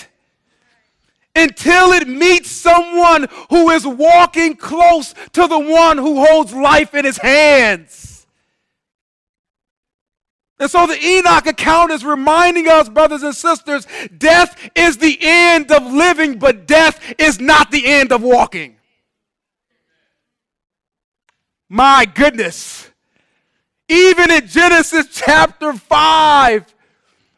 until 1.36 1.92
it 1.92 2.08
meets 2.08 2.50
someone 2.50 3.28
who 3.50 3.70
is 3.72 3.86
walking 3.86 4.56
close 4.56 5.14
to 5.34 5.48
the 5.48 5.60
one 5.60 5.98
who 5.98 6.26
holds 6.26 6.54
life 6.54 6.96
in 6.96 7.04
his 7.04 7.18
hands. 7.18 8.26
And 10.60 10.70
so 10.70 10.88
the 10.88 11.04
Enoch 11.04 11.48
account 11.48 11.92
is 11.92 12.06
reminding 12.06 12.70
us, 12.70 12.88
brothers 12.88 13.24
and 13.24 13.36
sisters, 13.36 13.86
death 14.18 14.70
is 14.76 14.98
the 14.98 15.18
end 15.20 15.72
of 15.72 15.92
living, 15.92 16.40
but 16.40 16.68
death 16.68 17.16
is 17.18 17.40
not 17.40 17.72
the 17.72 17.86
end 17.86 18.12
of 18.14 18.22
walking. 18.22 18.78
My 21.73 22.03
goodness. 22.03 22.91
Even 23.88 24.29
in 24.29 24.45
Genesis 24.45 25.07
chapter 25.10 25.71
5, 25.71 26.75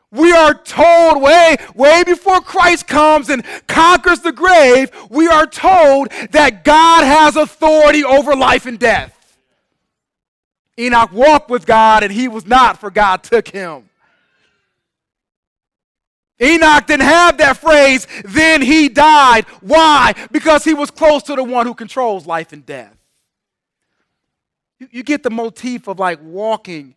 we 0.10 0.32
are 0.32 0.56
told 0.56 1.22
way, 1.22 1.58
way 1.76 2.04
before 2.04 2.42
Christ 2.42 2.88
comes 2.88 3.30
and 3.30 3.46
conquers 3.68 4.22
the 4.22 4.32
grave, 4.32 4.90
we 5.12 5.28
are 5.28 5.46
told 5.46 6.10
that 6.32 6.64
God 6.64 7.04
has 7.04 7.36
authority 7.36 8.04
over 8.04 8.36
life 8.36 8.66
and 8.66 8.80
death. 8.80 9.38
Enoch 10.80 11.12
walked 11.12 11.52
with 11.52 11.68
God 11.68 12.02
and 12.02 12.12
he 12.12 12.28
was 12.28 12.48
not, 12.48 12.80
for 12.80 12.90
God 12.90 13.22
took 13.22 13.48
him. 13.48 13.88
Enoch 16.42 16.88
didn't 16.88 17.06
have 17.06 17.38
that 17.38 17.58
phrase, 17.58 18.08
then 18.26 18.64
he 18.64 18.90
died. 18.90 19.46
Why? 19.62 20.16
Because 20.32 20.64
he 20.64 20.74
was 20.74 20.90
close 20.90 21.22
to 21.24 21.36
the 21.36 21.44
one 21.44 21.68
who 21.68 21.76
controls 21.76 22.26
life 22.26 22.52
and 22.52 22.66
death. 22.66 22.98
You, 24.80 24.88
you 24.92 25.04
get 25.04 25.24
the 25.24 25.30
motif 25.30 25.88
of 25.88 26.00
like 26.00 26.20
walking, 26.22 26.96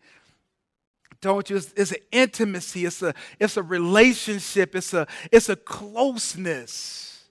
don't 1.20 1.48
you? 1.48 1.56
It's, 1.56 1.72
it's, 1.76 1.92
an 1.92 1.98
intimacy, 2.12 2.84
it's 2.84 3.02
a, 3.02 3.14
it's 3.38 3.56
a 3.56 3.62
relationship, 3.62 4.74
it's 4.74 4.94
a, 4.94 5.06
it's 5.32 5.48
a 5.48 5.56
closeness 5.56 7.24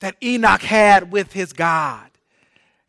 that 0.00 0.16
Enoch 0.22 0.62
had 0.62 1.10
with 1.10 1.32
his 1.32 1.52
God. 1.52 2.10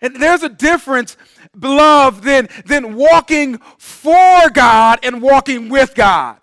And 0.01 0.15
there's 0.21 0.43
a 0.43 0.49
difference, 0.49 1.17
beloved, 1.57 2.23
than, 2.23 2.49
than 2.65 2.95
walking 2.95 3.57
for 3.77 4.49
God 4.51 4.99
and 5.01 5.21
walking 5.21 5.69
with 5.69 5.95
God. 5.95 6.37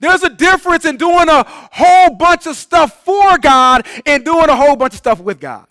There's 0.00 0.22
a 0.22 0.30
difference 0.30 0.84
in 0.84 0.96
doing 0.96 1.28
a 1.28 1.44
whole 1.48 2.14
bunch 2.14 2.46
of 2.46 2.54
stuff 2.54 3.04
for 3.04 3.36
God 3.38 3.84
and 4.06 4.24
doing 4.24 4.48
a 4.48 4.54
whole 4.54 4.76
bunch 4.76 4.92
of 4.92 4.98
stuff 4.98 5.20
with 5.20 5.40
God. 5.40 5.66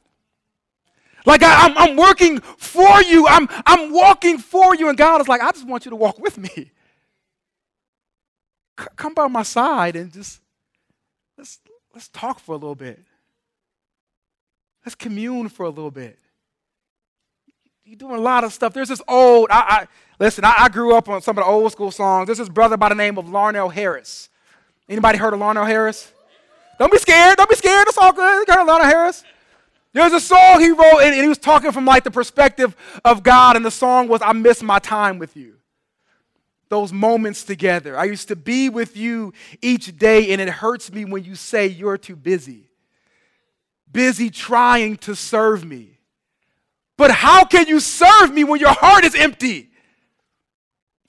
Like 1.28 1.44
I, 1.44 1.66
am 1.66 1.78
I'm, 1.78 1.90
I'm 1.90 1.98
working 1.98 2.40
for 2.40 3.04
you, 3.04 3.28
I'm, 3.28 3.50
I'm 3.66 3.92
walking 3.92 4.38
for 4.38 4.74
you, 4.76 4.88
and 4.88 4.98
God 4.98 5.20
is 5.20 5.28
like, 5.28 5.42
I 5.42 5.52
just 5.52 5.68
want 5.68 5.84
you 5.84 5.90
to 5.90 5.96
walk 5.98 6.20
with 6.24 6.38
me. 6.38 6.72
C- 8.80 8.88
come 8.96 9.14
by 9.14 9.28
my 9.28 9.44
side 9.44 9.98
and 9.98 10.12
just 10.12 10.40
let's 11.38 11.60
let's 11.94 12.08
talk 12.08 12.40
for 12.40 12.54
a 12.54 12.58
little 12.58 12.76
bit. 12.76 13.04
Let's 14.86 14.96
commune 14.96 15.50
for 15.50 15.66
a 15.66 15.70
little 15.70 15.92
bit. 15.92 16.18
You're 17.84 17.98
doing 17.98 18.16
a 18.16 18.22
lot 18.22 18.46
of 18.46 18.54
stuff. 18.54 18.74
There's 18.74 18.88
this 18.88 19.02
old, 19.06 19.50
I, 19.50 19.60
I 19.60 19.88
listen, 20.20 20.46
I, 20.46 20.54
I, 20.60 20.70
grew 20.70 20.96
up 20.96 21.10
on 21.10 21.22
some 21.22 21.38
of 21.38 21.44
the 21.44 21.50
old 21.50 21.72
school 21.74 21.92
songs. 21.92 22.28
There's 22.28 22.38
this 22.38 22.48
brother 22.48 22.78
by 22.78 22.90
the 22.90 22.96
name 22.96 23.18
of 23.18 23.26
Larnelle 23.26 23.74
Harris. 23.74 24.30
Anybody 24.88 25.18
heard 25.18 25.34
of 25.34 25.42
Larnelle 25.42 25.68
Harris? 25.68 26.12
Don't 26.80 26.92
be 26.92 27.00
scared. 27.00 27.36
Don't 27.38 27.50
be 27.50 27.56
scared. 27.56 27.88
It's 27.90 27.98
all 27.98 28.14
good. 28.14 28.48
You 28.48 28.54
heard 28.54 28.62
of 28.62 28.68
Larnelle 28.68 28.86
Harris? 28.86 29.24
There's 29.98 30.14
a 30.14 30.20
song 30.20 30.60
he 30.60 30.70
wrote, 30.70 31.00
and, 31.02 31.14
and 31.14 31.22
he 31.22 31.28
was 31.28 31.38
talking 31.38 31.72
from 31.72 31.86
like 31.86 32.04
the 32.04 32.12
perspective 32.12 32.76
of 33.04 33.24
God, 33.24 33.56
and 33.56 33.66
the 33.66 33.72
song 33.72 34.08
was, 34.08 34.22
I 34.22 34.34
miss 34.34 34.62
my 34.62 34.80
time 34.80 35.20
with 35.20 35.36
you 35.36 35.56
those 36.70 36.92
moments 36.92 37.44
together. 37.44 37.98
I 37.98 38.04
used 38.04 38.28
to 38.28 38.36
be 38.36 38.68
with 38.68 38.98
you 38.98 39.34
each 39.62 39.98
day, 39.98 40.32
and 40.34 40.42
it 40.42 40.50
hurts 40.50 40.92
me 40.92 41.06
when 41.06 41.24
you 41.24 41.36
say 41.36 41.68
you're 41.68 41.98
too 41.98 42.16
busy 42.16 42.68
busy 43.92 44.30
trying 44.30 44.98
to 44.98 45.16
serve 45.16 45.66
me. 45.66 45.98
But 46.98 47.10
how 47.10 47.46
can 47.46 47.68
you 47.68 47.80
serve 47.80 48.32
me 48.32 48.44
when 48.44 48.60
your 48.60 48.74
heart 48.74 49.04
is 49.04 49.16
empty? 49.16 49.70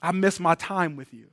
I 0.01 0.13
miss 0.13 0.39
my 0.39 0.55
time 0.55 0.97
with 0.97 1.13
you. 1.13 1.27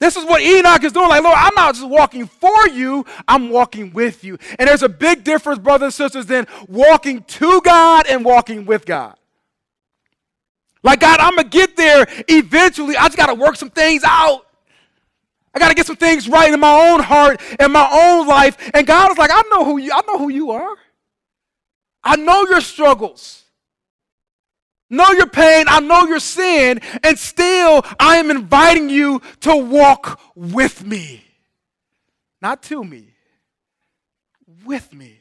This 0.00 0.16
is 0.16 0.24
what 0.24 0.40
Enoch 0.40 0.82
is 0.82 0.92
doing. 0.92 1.10
Like, 1.10 1.22
Lord, 1.22 1.36
I'm 1.38 1.54
not 1.54 1.74
just 1.74 1.86
walking 1.86 2.26
for 2.26 2.68
you, 2.68 3.04
I'm 3.28 3.50
walking 3.50 3.92
with 3.92 4.24
you. 4.24 4.38
And 4.58 4.68
there's 4.68 4.82
a 4.82 4.88
big 4.88 5.22
difference, 5.22 5.58
brothers 5.58 5.86
and 5.86 5.92
sisters, 5.94 6.26
than 6.26 6.46
walking 6.66 7.22
to 7.22 7.60
God 7.60 8.06
and 8.08 8.24
walking 8.24 8.64
with 8.64 8.86
God. 8.86 9.16
Like, 10.82 11.00
God, 11.00 11.20
I'm 11.20 11.34
going 11.34 11.50
to 11.50 11.56
get 11.56 11.76
there 11.76 12.06
eventually. 12.28 12.96
I 12.96 13.04
just 13.04 13.18
got 13.18 13.26
to 13.26 13.34
work 13.34 13.56
some 13.56 13.68
things 13.68 14.02
out. 14.02 14.46
I 15.54 15.58
got 15.58 15.68
to 15.68 15.74
get 15.74 15.86
some 15.86 15.96
things 15.96 16.28
right 16.28 16.52
in 16.52 16.58
my 16.58 16.90
own 16.90 17.00
heart 17.00 17.40
and 17.58 17.70
my 17.70 17.88
own 17.92 18.26
life. 18.26 18.56
And 18.72 18.86
God 18.86 19.10
is 19.10 19.18
like, 19.18 19.30
I 19.32 19.42
know 19.50 19.64
who 19.66 19.76
you, 19.76 19.92
I 19.92 20.00
know 20.06 20.16
who 20.16 20.30
you 20.30 20.52
are. 20.52 20.76
I 22.02 22.16
know 22.16 22.46
your 22.48 22.62
struggles. 22.62 23.44
Know 24.90 25.08
your 25.12 25.28
pain. 25.28 25.66
I 25.68 25.78
know 25.80 26.06
your 26.06 26.18
sin. 26.18 26.80
And 27.04 27.18
still, 27.18 27.84
I 27.98 28.16
am 28.16 28.30
inviting 28.30 28.90
you 28.90 29.22
to 29.40 29.56
walk 29.56 30.20
with 30.34 30.84
me. 30.84 31.24
Not 32.42 32.62
to 32.64 32.82
me, 32.82 33.14
with 34.64 34.92
me. 34.92 35.20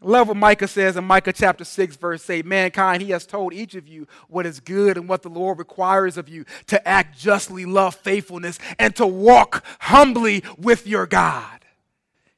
Love 0.00 0.28
what 0.28 0.36
Micah 0.36 0.68
says 0.68 0.96
in 0.96 1.04
Micah 1.04 1.32
chapter 1.32 1.64
6, 1.64 1.96
verse 1.96 2.28
8 2.30 2.46
Mankind, 2.46 3.02
he 3.02 3.10
has 3.10 3.26
told 3.26 3.52
each 3.52 3.74
of 3.74 3.88
you 3.88 4.06
what 4.28 4.46
is 4.46 4.60
good 4.60 4.96
and 4.96 5.08
what 5.08 5.22
the 5.22 5.28
Lord 5.28 5.58
requires 5.58 6.16
of 6.16 6.28
you 6.28 6.44
to 6.68 6.86
act 6.86 7.18
justly, 7.18 7.64
love 7.64 7.96
faithfulness, 7.96 8.60
and 8.78 8.94
to 8.96 9.06
walk 9.06 9.64
humbly 9.80 10.44
with 10.56 10.86
your 10.86 11.06
God. 11.06 11.64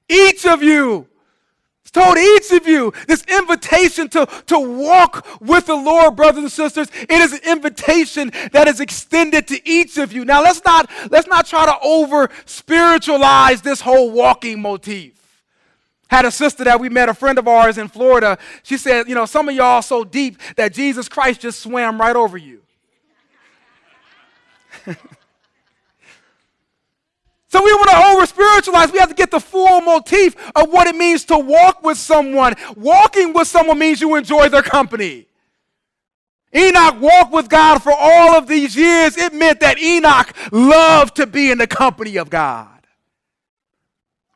Each 0.09 0.47
of 0.47 0.63
you. 0.63 1.07
It's 1.83 1.91
told 1.91 2.19
each 2.19 2.51
of 2.53 2.69
you 2.69 2.93
this 3.09 3.25
invitation 3.25 4.09
to, 4.11 4.27
to 4.47 4.59
walk 4.59 5.27
with 5.41 5.67
the 5.67 5.75
Lord, 5.75 6.17
brothers 6.17 6.43
and 6.43 6.53
sisters. 6.53 6.89
It 6.95 7.11
is 7.11 7.33
an 7.33 7.41
invitation 7.45 8.31
that 8.53 8.69
is 8.69 8.81
extended 8.81 9.49
to 9.49 9.69
each 9.69 9.99
of 9.99 10.13
you. 10.13 10.25
Now 10.25 10.43
let's 10.43 10.65
not 10.65 10.91
let's 11.11 11.27
not 11.27 11.47
try 11.47 11.67
to 11.67 11.77
over 11.83 12.29
spiritualize 12.45 13.63
this 13.63 13.81
whole 13.81 14.11
walking 14.11 14.61
motif 14.61 15.21
had 16.11 16.25
a 16.25 16.31
sister 16.31 16.65
that 16.65 16.81
we 16.81 16.89
met, 16.89 17.09
a 17.09 17.15
friend 17.15 17.39
of 17.39 17.47
ours 17.47 17.79
in 17.79 17.87
Florida. 17.87 18.37
She 18.65 18.77
said, 18.77 19.09
You 19.09 19.15
know, 19.15 19.27
some 19.27 19.49
of 19.49 19.55
y'all 19.55 19.81
so 19.81 20.03
deep 20.03 20.39
that 20.57 20.75
Jesus 20.75 21.09
Christ 21.09 21.41
just 21.41 21.61
swam 21.61 22.01
right 22.01 22.17
over 22.17 22.37
you. 22.37 22.63
so 27.51 27.65
we 27.65 27.73
want 27.75 27.91
to 27.91 27.97
over 27.97 28.27
spiritualize. 28.27 28.93
We 28.93 29.01
have 29.01 29.09
to 29.09 29.15
get 29.15 29.33
the 29.33 29.41
full 29.41 29.81
motif 29.81 30.37
of 30.55 30.71
what 30.71 30.87
it 30.87 30.95
means 30.95 31.25
to 31.27 31.39
walk 31.39 31.83
with 31.83 31.99
someone. 31.99 32.55
Walking 32.77 33.33
with 33.33 33.49
someone 33.49 33.77
means 33.77 34.01
you 34.01 34.15
enjoy 34.15 34.49
their 34.49 34.63
company. 34.63 35.27
Enoch 36.55 37.01
walked 37.01 37.33
with 37.33 37.49
God 37.49 37.83
for 37.83 37.93
all 37.93 38.37
of 38.37 38.47
these 38.47 38.77
years. 38.77 39.17
It 39.17 39.35
meant 39.35 39.59
that 39.61 39.79
Enoch 39.81 40.33
loved 40.53 41.17
to 41.17 41.27
be 41.27 41.51
in 41.51 41.59
the 41.59 41.67
company 41.67 42.19
of 42.19 42.31
God. 42.31 42.69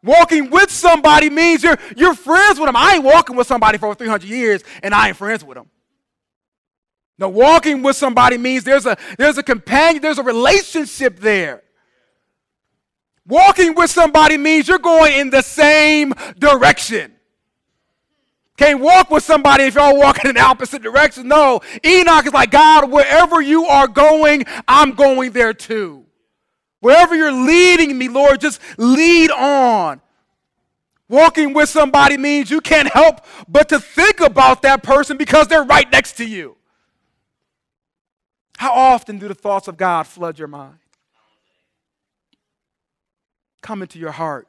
Walking 0.03 0.51
with 0.51 0.73
somebody 0.73 1.31
means 1.31 1.63
you're, 1.63 1.79
you're 1.97 2.15
friends 2.15 2.59
with 2.59 2.67
them. 2.67 2.77
I 2.77 2.95
ain't 2.97 3.05
walking 3.05 3.37
with 3.37 3.47
somebody 3.47 3.79
for 3.79 3.87
over 3.87 3.95
300 3.95 4.29
years 4.29 4.65
and 4.83 4.93
I 4.93 5.09
ain't 5.09 5.17
friends 5.17 5.45
with 5.45 5.57
them. 5.57 5.71
No, 7.17 7.29
walking 7.29 7.83
with 7.83 7.95
somebody 7.95 8.39
means 8.39 8.65
there's 8.65 8.87
a, 8.87 8.97
there's 9.19 9.39
a 9.39 9.43
companion, 9.45 10.03
there's 10.03 10.19
a 10.19 10.25
relationship 10.25 11.21
there. 11.21 11.64
Walking 13.27 13.75
with 13.75 13.91
somebody 13.91 14.37
means 14.37 14.69
you're 14.69 14.79
going 14.79 15.19
in 15.19 15.31
the 15.31 15.43
same 15.43 16.13
direction. 16.39 17.13
Can't 18.57 18.81
walk 18.81 19.11
with 19.11 19.25
somebody 19.25 19.65
if 19.65 19.75
y'all 19.75 19.99
walking 19.99 20.29
in 20.29 20.37
the 20.37 20.43
opposite 20.43 20.83
direction. 20.83 21.27
No, 21.27 21.61
Enoch 21.85 22.27
is 22.27 22.33
like, 22.33 22.51
God, 22.51 22.91
wherever 22.91 23.41
you 23.41 23.65
are 23.65 23.89
going, 23.89 24.45
I'm 24.69 24.93
going 24.93 25.33
there 25.33 25.53
too. 25.53 26.05
Wherever 26.81 27.17
you're 27.17 27.33
leading 27.33 27.97
me, 27.97 28.09
Lord, 28.09 28.41
just 28.41 28.61
lead 28.77 29.31
on. 29.31 30.01
Walking 31.09 31.53
with 31.53 31.69
somebody 31.69 32.17
means 32.17 32.51
you 32.51 32.61
can't 32.61 32.89
help 32.89 33.25
but 33.49 33.69
to 33.71 33.81
think 33.81 34.21
about 34.21 34.63
that 34.63 34.83
person 34.83 35.17
because 35.17 35.49
they're 35.49 35.65
right 35.65 35.91
next 35.91 36.13
to 36.19 36.25
you. 36.25 36.57
How 38.59 38.73
often 38.73 39.19
do 39.19 39.29
the 39.29 39.35
thoughts 39.35 39.67
of 39.67 39.77
God 39.77 40.07
flood 40.07 40.39
your 40.39 40.49
mind? 40.49 40.79
Come 43.65 43.81
into 43.81 43.99
your 43.99 44.13
heart, 44.13 44.47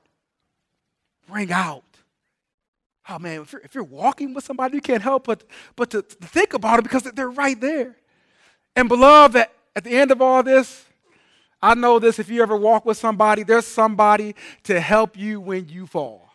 ring 1.30 1.49
out. 1.49 1.86
Oh 3.08 3.17
man, 3.17 3.43
if 3.43 3.54
you're, 3.54 3.62
if 3.62 3.73
you're 3.73 3.86
walking 3.86 4.34
with 4.34 4.43
somebody, 4.43 4.75
you 4.75 4.82
can't 4.82 5.01
help 5.01 5.25
but, 5.25 5.45
but 5.78 5.91
to, 5.91 6.01
think 6.01 6.54
about 6.54 6.80
it 6.80 6.82
because 6.82 7.04
they're 7.04 7.30
right 7.30 7.58
there. 7.62 7.95
And 8.75 8.89
beloved, 8.89 9.38
at, 9.38 9.54
at 9.73 9.86
the 9.86 9.91
end 9.91 10.12
of 10.12 10.21
all 10.21 10.43
this, 10.43 10.84
I 11.62 11.75
know 11.75 11.97
this 11.97 12.19
if 12.19 12.28
you 12.30 12.41
ever 12.41 12.58
walk 12.58 12.86
with 12.86 12.97
somebody, 12.97 13.43
there's 13.43 13.65
somebody 13.65 14.36
to 14.63 14.82
help 14.82 15.17
you 15.17 15.39
when 15.39 15.69
you 15.69 15.88
fall. 15.88 16.30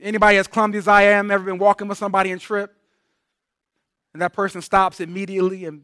Anybody 0.00 0.38
as 0.38 0.46
clumsy 0.46 0.78
as 0.78 0.88
I 0.88 1.02
am 1.02 1.30
ever 1.30 1.44
been 1.44 1.58
walking 1.58 1.86
with 1.86 1.98
somebody 1.98 2.30
and 2.30 2.40
trip? 2.40 2.74
And 4.14 4.22
that 4.22 4.32
person 4.32 4.62
stops 4.62 5.00
immediately 5.00 5.66
and 5.66 5.82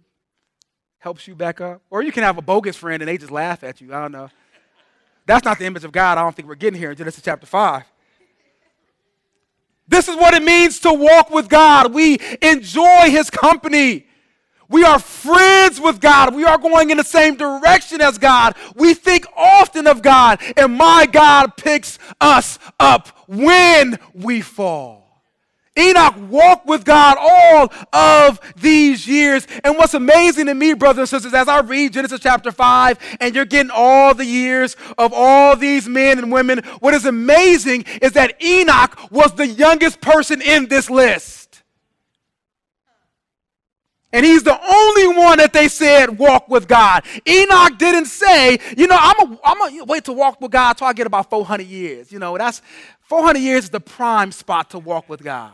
helps 0.97 1.29
you 1.29 1.35
back 1.35 1.61
up? 1.61 1.83
Or 1.91 2.03
you 2.03 2.11
can 2.11 2.23
have 2.23 2.39
a 2.39 2.43
bogus 2.43 2.77
friend 2.77 3.03
and 3.03 3.09
they 3.09 3.19
just 3.19 3.31
laugh 3.31 3.63
at 3.63 3.83
you. 3.83 3.93
I 3.93 4.01
don't 4.01 4.13
know. 4.13 4.31
That's 5.27 5.45
not 5.45 5.59
the 5.59 5.67
image 5.67 5.85
of 5.85 5.93
God 5.93 6.19
I 6.19 6.23
don't 6.23 6.35
think 6.35 6.49
we're 6.49 6.55
getting 6.55 6.79
here 6.79 6.93
in 6.93 6.97
Genesis 6.97 7.23
chapter 7.23 7.47
5. 7.47 7.85
This 9.89 10.09
is 10.09 10.17
what 10.17 10.35
it 10.35 10.43
means 10.43 10.81
to 10.81 10.93
walk 10.93 11.31
with 11.31 11.49
God. 11.49 11.93
We 11.93 12.19
enjoy 12.43 13.11
His 13.11 13.31
company. 13.31 14.07
We 14.69 14.85
are 14.85 14.99
friends 14.99 15.81
with 15.81 16.01
God. 16.01 16.35
We 16.35 16.45
are 16.45 16.59
going 16.59 16.91
in 16.91 16.97
the 16.97 17.05
same 17.05 17.37
direction 17.37 18.01
as 18.01 18.19
God. 18.19 18.57
We 18.75 18.95
think 18.95 19.27
often 19.37 19.87
of 19.87 20.03
God, 20.03 20.41
and 20.57 20.77
my 20.77 21.07
God 21.07 21.57
picks 21.57 22.01
us 22.21 22.59
up 22.81 23.09
when 23.29 23.99
we 24.13 24.41
fall. 24.41 25.06
Enoch 25.79 26.15
walked 26.29 26.67
with 26.67 26.85
God 26.85 27.17
all 27.21 27.73
of 27.93 28.41
these 28.57 29.07
years. 29.07 29.47
And 29.65 29.77
what's 29.77 29.95
amazing 29.95 30.47
to 30.47 30.55
me, 30.55 30.75
brothers 30.75 31.13
and 31.13 31.23
sisters, 31.23 31.35
as 31.35 31.49
I 31.49 31.61
read 31.61 31.93
Genesis 31.93 32.21
chapter 32.21 32.51
5, 32.51 33.19
and 33.21 33.35
you're 33.35 33.45
getting 33.45 33.71
all 33.71 34.15
the 34.15 34.25
years 34.25 34.77
of 34.99 35.13
all 35.15 35.57
these 35.57 35.89
men 35.89 36.19
and 36.19 36.33
women, 36.33 36.59
what 36.81 36.95
is 36.95 37.05
amazing 37.05 37.85
is 38.03 38.13
that 38.13 38.43
Enoch 38.43 39.11
was 39.11 39.33
the 39.35 39.47
youngest 39.47 40.01
person 40.01 40.41
in 40.41 40.69
this 40.69 40.91
list. 40.91 41.63
And 44.13 44.25
he's 44.25 44.45
the 44.45 44.59
only 44.59 45.19
one 45.19 45.39
that 45.39 45.53
they 45.53 45.69
said 45.69 46.17
walk 46.19 46.49
with 46.49 46.69
God. 46.69 47.05
Enoch 47.29 47.77
didn't 47.77 48.07
say, 48.07 48.59
you 48.75 48.87
know, 48.87 48.97
I'm 48.99 49.15
going 49.17 49.39
I'm 49.45 49.79
to 49.79 49.85
wait 49.85 50.05
to 50.05 50.15
walk 50.15 50.41
with 50.41 50.53
God 50.53 50.71
until 50.71 50.87
I 50.87 50.95
get 50.95 51.07
about 51.07 51.29
400 51.29 51.67
years. 51.67 52.11
You 52.11 52.19
know, 52.19 52.39
that's 52.39 52.63
400 53.03 53.39
years 53.41 53.65
is 53.65 53.71
the 53.71 53.81
prime 53.81 54.33
spot 54.33 54.71
to 54.71 54.79
walk 54.79 55.11
with 55.11 55.23
God. 55.23 55.53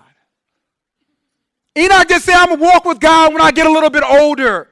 Enoch 1.76 2.08
just 2.08 2.24
say, 2.24 2.34
I'm 2.34 2.48
going 2.48 2.58
to 2.58 2.64
walk 2.64 2.84
with 2.84 3.00
God 3.00 3.32
when 3.32 3.42
I 3.42 3.50
get 3.50 3.66
a 3.66 3.70
little 3.70 3.90
bit 3.90 4.04
older. 4.04 4.68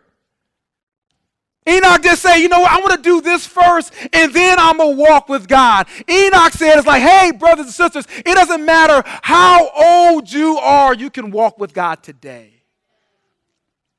Enoch 1.69 2.03
just 2.03 2.23
say, 2.23 2.41
you 2.41 2.49
know 2.49 2.61
what, 2.61 2.73
I 2.73 2.81
want 2.81 2.93
to 2.93 3.03
do 3.03 3.21
this 3.21 3.47
first 3.47 3.93
and 4.13 4.33
then 4.33 4.59
I'm 4.59 4.79
going 4.79 4.97
to 4.97 5.03
walk 5.03 5.29
with 5.29 5.47
God. 5.47 5.87
Enoch 6.09 6.53
said, 6.53 6.79
it's 6.79 6.87
like, 6.87 7.03
hey, 7.03 7.33
brothers 7.33 7.67
and 7.67 7.75
sisters, 7.75 8.07
it 8.17 8.35
doesn't 8.35 8.65
matter 8.65 9.03
how 9.23 9.69
old 9.71 10.33
you 10.33 10.57
are, 10.57 10.95
you 10.95 11.11
can 11.11 11.31
walk 11.31 11.59
with 11.59 11.75
God 11.75 12.03
today. 12.03 12.63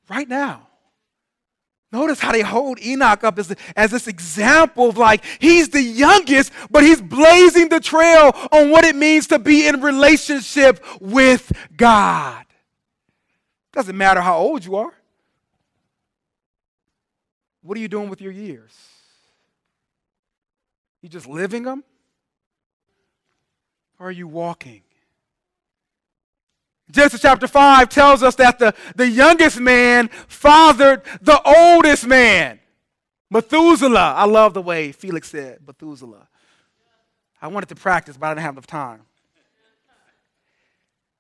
Right 0.10 0.28
now. 0.28 0.68
Notice 1.94 2.20
how 2.20 2.32
they 2.32 2.42
hold 2.42 2.80
Enoch 2.82 3.24
up 3.24 3.38
as, 3.38 3.54
as 3.76 3.92
this 3.92 4.08
example 4.08 4.90
of 4.90 4.98
like, 4.98 5.24
he's 5.40 5.70
the 5.70 5.82
youngest, 5.82 6.52
but 6.70 6.84
he's 6.84 7.02
blazing 7.02 7.70
the 7.70 7.82
trail 7.82 8.32
on 8.52 8.70
what 8.72 8.86
it 8.86 8.96
means 8.96 9.28
to 9.28 9.40
be 9.40 9.68
in 9.68 9.82
relationship 9.82 10.84
with 11.02 11.52
God. 11.76 12.46
Doesn't 13.74 13.98
matter 13.98 14.22
how 14.22 14.38
old 14.38 14.66
you 14.66 14.76
are. 14.76 14.94
What 17.62 17.78
are 17.78 17.82
you 17.82 17.88
doing 17.88 18.10
with 18.10 18.22
your 18.22 18.32
years? 18.32 18.74
You 21.02 21.10
just 21.10 21.28
living 21.28 21.64
them? 21.64 21.84
Or 24.00 24.08
are 24.08 24.12
you 24.12 24.28
walking? 24.28 24.82
Genesis 26.92 27.22
chapter 27.22 27.48
5 27.48 27.88
tells 27.88 28.22
us 28.22 28.36
that 28.36 28.60
the, 28.60 28.74
the 28.96 29.08
youngest 29.08 29.60
man 29.60 30.10
fathered 30.28 31.04
the 31.22 31.42
oldest 31.44 32.06
man. 32.06 32.60
Methuselah. 33.30 34.14
I 34.18 34.26
love 34.26 34.54
the 34.54 34.62
way 34.62 34.92
Felix 34.92 35.30
said 35.30 35.60
Methuselah. 35.66 36.28
I 37.42 37.48
wanted 37.48 37.70
to 37.70 37.76
practice, 37.76 38.18
but 38.18 38.28
I 38.28 38.30
didn't 38.32 38.44
have 38.44 38.56
enough 38.56 38.68
time. 38.68 39.02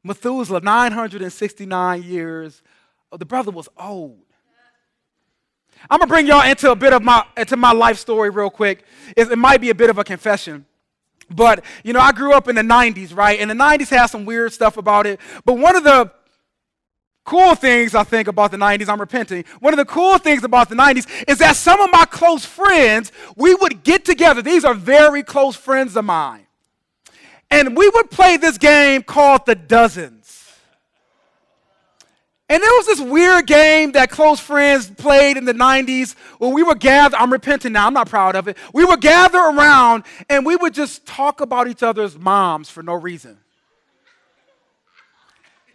Methuselah, 0.03 0.61
969 0.61 2.03
years. 2.03 2.61
Oh, 3.11 3.17
the 3.17 3.25
brother 3.25 3.51
was 3.51 3.69
old. 3.77 4.19
I'm 5.89 5.99
gonna 5.99 6.07
bring 6.07 6.27
y'all 6.27 6.47
into 6.47 6.71
a 6.71 6.75
bit 6.75 6.93
of 6.93 7.01
my 7.01 7.25
into 7.35 7.57
my 7.57 7.71
life 7.71 7.97
story 7.97 8.29
real 8.29 8.49
quick. 8.49 8.83
It, 9.17 9.31
it, 9.31 9.35
might 9.37 9.61
be 9.61 9.71
a 9.71 9.75
bit 9.75 9.89
of 9.89 9.97
a 9.97 10.03
confession, 10.03 10.65
but 11.29 11.63
you 11.83 11.93
know 11.93 11.99
I 11.99 12.11
grew 12.11 12.33
up 12.33 12.47
in 12.47 12.55
the 12.55 12.61
'90s, 12.61 13.15
right? 13.15 13.39
And 13.39 13.49
the 13.49 13.55
'90s 13.55 13.89
had 13.89 14.07
some 14.07 14.25
weird 14.25 14.53
stuff 14.53 14.77
about 14.77 15.07
it. 15.07 15.19
But 15.43 15.53
one 15.53 15.75
of 15.75 15.83
the 15.83 16.11
cool 17.23 17.55
things 17.55 17.95
I 17.95 18.03
think 18.03 18.27
about 18.27 18.51
the 18.51 18.57
90s, 18.57 18.89
I'm 18.89 18.99
repenting. 18.99 19.45
One 19.59 19.73
of 19.73 19.77
the 19.77 19.85
cool 19.85 20.17
things 20.17 20.43
about 20.43 20.69
the 20.69 20.75
90s 20.75 21.07
is 21.27 21.37
that 21.37 21.55
some 21.55 21.79
of 21.79 21.89
my 21.91 22.05
close 22.05 22.45
friends, 22.45 23.11
we 23.35 23.53
would 23.55 23.83
get 23.83 24.05
together. 24.05 24.41
These 24.41 24.65
are 24.65 24.73
very 24.73 25.23
close 25.23 25.55
friends 25.55 25.95
of 25.95 26.05
mine. 26.05 26.47
And 27.51 27.75
we 27.75 27.89
would 27.89 28.09
play 28.09 28.37
this 28.37 28.57
game 28.57 29.03
called 29.03 29.45
the 29.45 29.55
Dozens. 29.55 30.21
And 32.51 32.61
there 32.61 32.71
was 32.71 32.85
this 32.85 32.99
weird 32.99 33.47
game 33.47 33.93
that 33.93 34.09
close 34.09 34.39
friends 34.39 34.89
played 34.89 35.37
in 35.37 35.45
the 35.45 35.53
90s 35.53 36.15
where 36.37 36.51
we 36.51 36.63
would 36.63 36.81
gather. 36.81 37.15
I'm 37.15 37.31
repenting 37.31 37.71
now, 37.71 37.87
I'm 37.87 37.93
not 37.93 38.09
proud 38.09 38.35
of 38.35 38.49
it. 38.49 38.57
We 38.73 38.83
would 38.83 38.99
gather 38.99 39.37
around 39.37 40.03
and 40.29 40.45
we 40.45 40.57
would 40.57 40.73
just 40.73 41.05
talk 41.05 41.39
about 41.39 41.69
each 41.69 41.81
other's 41.81 42.17
moms 42.17 42.69
for 42.69 42.83
no 42.83 42.93
reason. 42.93 43.37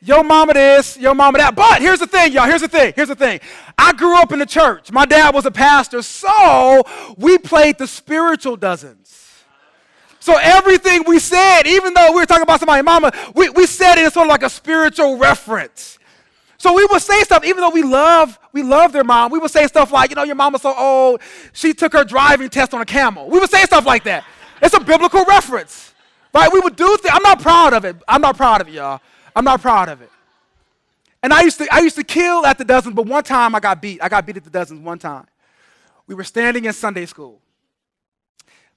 Yo 0.02 0.22
mama 0.22 0.52
this, 0.52 0.98
yo 0.98 1.14
mama 1.14 1.38
that. 1.38 1.56
But 1.56 1.80
here's 1.80 2.00
the 2.00 2.06
thing, 2.06 2.32
y'all. 2.32 2.44
Here's 2.44 2.60
the 2.60 2.68
thing. 2.68 2.92
Here's 2.94 3.08
the 3.08 3.16
thing. 3.16 3.40
I 3.78 3.94
grew 3.94 4.14
up 4.18 4.30
in 4.32 4.38
the 4.38 4.46
church. 4.46 4.92
My 4.92 5.06
dad 5.06 5.34
was 5.34 5.46
a 5.46 5.50
pastor, 5.50 6.02
so 6.02 6.82
we 7.16 7.38
played 7.38 7.78
the 7.78 7.86
spiritual 7.86 8.56
dozens. 8.56 9.25
So 10.26 10.36
everything 10.42 11.04
we 11.06 11.20
said, 11.20 11.68
even 11.68 11.94
though 11.94 12.10
we 12.10 12.18
were 12.18 12.26
talking 12.26 12.42
about 12.42 12.58
somebody, 12.58 12.82
mama, 12.82 13.12
we, 13.36 13.48
we 13.50 13.64
said 13.64 13.96
it 13.96 14.04
in 14.06 14.10
sort 14.10 14.26
of 14.26 14.30
like 14.30 14.42
a 14.42 14.50
spiritual 14.50 15.18
reference. 15.18 16.00
So 16.58 16.74
we 16.74 16.84
would 16.86 17.00
say 17.00 17.22
stuff, 17.22 17.44
even 17.44 17.60
though 17.60 17.70
we 17.70 17.84
love, 17.84 18.36
we 18.52 18.64
love 18.64 18.92
their 18.92 19.04
mom, 19.04 19.30
we 19.30 19.38
would 19.38 19.52
say 19.52 19.68
stuff 19.68 19.92
like, 19.92 20.10
you 20.10 20.16
know, 20.16 20.24
your 20.24 20.34
mama's 20.34 20.62
so 20.62 20.74
old, 20.76 21.20
she 21.52 21.72
took 21.72 21.92
her 21.92 22.02
driving 22.02 22.48
test 22.48 22.74
on 22.74 22.80
a 22.80 22.84
camel. 22.84 23.30
We 23.30 23.38
would 23.38 23.50
say 23.50 23.62
stuff 23.62 23.86
like 23.86 24.02
that. 24.02 24.24
It's 24.60 24.74
a 24.74 24.80
biblical 24.80 25.24
reference. 25.26 25.94
Right? 26.34 26.52
We 26.52 26.58
would 26.58 26.74
do 26.74 26.96
things. 26.96 27.14
I'm 27.14 27.22
not 27.22 27.40
proud 27.40 27.72
of 27.72 27.84
it. 27.84 27.94
I'm 28.08 28.20
not 28.20 28.36
proud 28.36 28.60
of 28.60 28.66
it, 28.66 28.74
y'all. 28.74 29.00
I'm 29.36 29.44
not 29.44 29.62
proud 29.62 29.88
of 29.88 30.02
it. 30.02 30.10
And 31.22 31.32
I 31.32 31.42
used 31.42 31.58
to 31.58 31.68
I 31.72 31.78
used 31.78 31.94
to 31.98 32.04
kill 32.04 32.44
at 32.44 32.58
the 32.58 32.64
dozens, 32.64 32.96
but 32.96 33.06
one 33.06 33.22
time 33.22 33.54
I 33.54 33.60
got 33.60 33.80
beat. 33.80 34.02
I 34.02 34.08
got 34.08 34.26
beat 34.26 34.38
at 34.38 34.44
the 34.44 34.50
dozens 34.50 34.80
one 34.80 34.98
time. 34.98 35.26
We 36.08 36.16
were 36.16 36.24
standing 36.24 36.64
in 36.64 36.72
Sunday 36.72 37.06
school. 37.06 37.40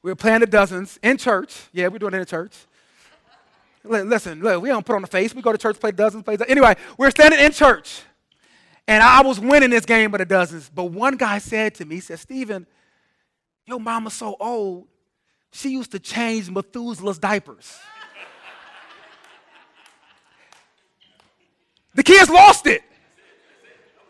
We 0.02 0.12
were 0.12 0.16
playing 0.16 0.40
the 0.40 0.48
dozens 0.48 0.98
in 1.04 1.18
church. 1.18 1.68
Yeah, 1.74 1.88
we're 1.88 2.00
doing 2.00 2.14
it 2.14 2.20
in 2.20 2.26
church. 2.26 2.56
Listen, 3.84 4.42
look, 4.42 4.62
we 4.62 4.70
don't 4.70 4.86
put 4.86 4.96
on 4.96 5.04
a 5.04 5.08
face. 5.08 5.34
We 5.34 5.42
go 5.42 5.52
to 5.52 5.58
church, 5.58 5.80
play 5.80 5.92
dozens, 5.92 6.24
play 6.24 6.36
dozens. 6.36 6.52
Anyway, 6.52 6.76
we're 6.98 7.12
standing 7.12 7.40
in 7.40 7.52
church. 7.52 8.02
And 8.88 9.04
I 9.04 9.22
was 9.22 9.40
winning 9.40 9.70
this 9.70 9.86
game 9.86 10.14
of 10.14 10.20
the 10.20 10.26
dozens. 10.26 10.70
But 10.70 10.86
one 10.86 11.16
guy 11.16 11.38
said 11.38 11.76
to 11.76 11.86
me, 11.86 11.96
he 11.96 12.02
said, 12.02 12.20
Stephen, 12.20 12.66
your 13.66 13.80
mama's 13.80 14.14
so 14.14 14.36
old, 14.40 14.88
she 15.52 15.70
used 15.70 15.92
to 15.92 16.00
change 16.00 16.50
Methuselah's 16.50 17.20
diapers. 17.20 17.78
The 21.94 22.04
kids 22.04 22.30
lost 22.30 22.68
it. 22.68 22.84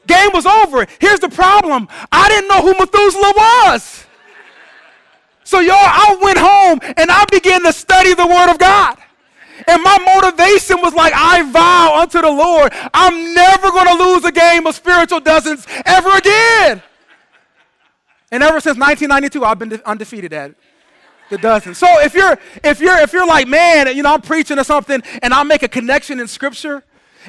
Game 0.05 0.29
was 0.33 0.45
over. 0.45 0.85
Here's 0.99 1.19
the 1.19 1.29
problem 1.29 1.87
I 2.11 2.29
didn't 2.29 2.49
know 2.49 2.61
who 2.61 2.73
Methuselah 2.77 3.33
was. 3.35 4.05
So, 5.49 5.61
y'all, 5.61 5.73
I 5.73 6.15
went 6.21 6.37
home 6.37 6.79
and 6.95 7.09
I 7.09 7.25
began 7.31 7.63
to 7.63 7.73
study 7.73 8.13
the 8.13 8.27
Word 8.27 8.51
of 8.51 8.59
God. 8.59 8.99
And 9.67 9.81
my 9.81 9.97
motivation 9.97 10.79
was 10.79 10.93
like, 10.93 11.11
I 11.15 11.41
vow 11.41 11.99
unto 11.99 12.21
the 12.21 12.29
Lord, 12.29 12.71
I'm 12.93 13.33
never 13.33 13.71
going 13.71 13.87
to 13.87 13.95
lose 13.95 14.23
a 14.25 14.31
game 14.31 14.67
of 14.67 14.75
spiritual 14.75 15.21
dozens 15.21 15.65
ever 15.87 16.15
again. 16.15 16.83
And 18.31 18.43
ever 18.43 18.59
since 18.59 18.77
1992, 18.77 19.43
I've 19.43 19.57
been 19.57 19.81
undefeated 19.87 20.33
at 20.33 20.51
it. 20.51 20.57
The 21.31 21.39
dozen. 21.39 21.73
So 21.73 21.87
if 21.99 22.13
you're 22.13 22.37
if 22.63 22.79
you're 22.79 22.99
if 22.99 23.11
you're 23.11 23.27
like, 23.27 23.47
man, 23.47 23.95
you 23.95 24.03
know, 24.03 24.13
I'm 24.13 24.21
preaching 24.21 24.59
or 24.59 24.63
something, 24.63 25.01
and 25.23 25.33
I 25.33 25.41
make 25.41 25.63
a 25.63 25.67
connection 25.67 26.19
in 26.19 26.27
Scripture, 26.27 26.83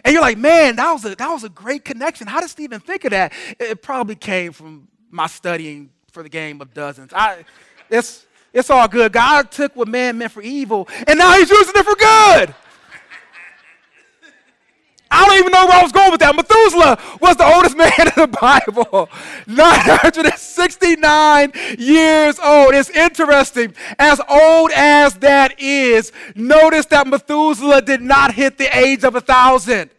and 0.04 0.12
you're 0.12 0.22
like, 0.22 0.36
man, 0.36 0.76
that 0.76 0.92
was 0.92 1.06
a 1.06 1.14
that 1.14 1.28
was 1.30 1.44
a 1.44 1.48
great 1.48 1.86
connection. 1.86 2.26
How 2.26 2.40
did 2.40 2.50
Stephen 2.50 2.80
think 2.80 3.06
of 3.06 3.12
that? 3.12 3.32
It 3.58 3.80
probably 3.80 4.14
came 4.14 4.52
from 4.52 4.88
my 5.10 5.26
studying 5.26 5.90
for 6.12 6.22
the 6.22 6.28
game 6.28 6.60
of 6.60 6.74
dozens. 6.74 7.12
I, 7.14 7.44
it's 7.90 8.26
it's 8.52 8.68
all 8.70 8.88
good. 8.88 9.12
God 9.12 9.50
took 9.50 9.76
what 9.76 9.88
man 9.88 10.18
meant 10.18 10.32
for 10.32 10.42
evil, 10.42 10.88
and 11.06 11.18
now 11.18 11.38
He's 11.38 11.50
using 11.50 11.74
it 11.76 11.84
for 11.84 11.94
good. 11.94 12.54
I 15.12 15.26
don't 15.26 15.38
even 15.38 15.50
know 15.50 15.66
where 15.66 15.78
I 15.78 15.82
was 15.82 15.90
going 15.90 16.12
with 16.12 16.20
that. 16.20 16.36
Methuselah 16.36 16.96
was 17.20 17.34
the 17.36 17.44
oldest 17.44 17.76
man 17.76 17.90
in 17.98 18.12
the 18.16 18.28
Bible, 18.28 19.08
969 19.46 21.52
years 21.78 22.38
old. 22.38 22.74
It's 22.74 22.90
interesting. 22.90 23.74
As 23.98 24.20
old 24.28 24.70
as 24.72 25.14
that 25.16 25.60
is, 25.60 26.12
notice 26.36 26.86
that 26.86 27.08
Methuselah 27.08 27.82
did 27.82 28.00
not 28.02 28.34
hit 28.34 28.56
the 28.56 28.68
age 28.76 29.02
of 29.02 29.16
a 29.16 29.20
thousand. 29.20 29.90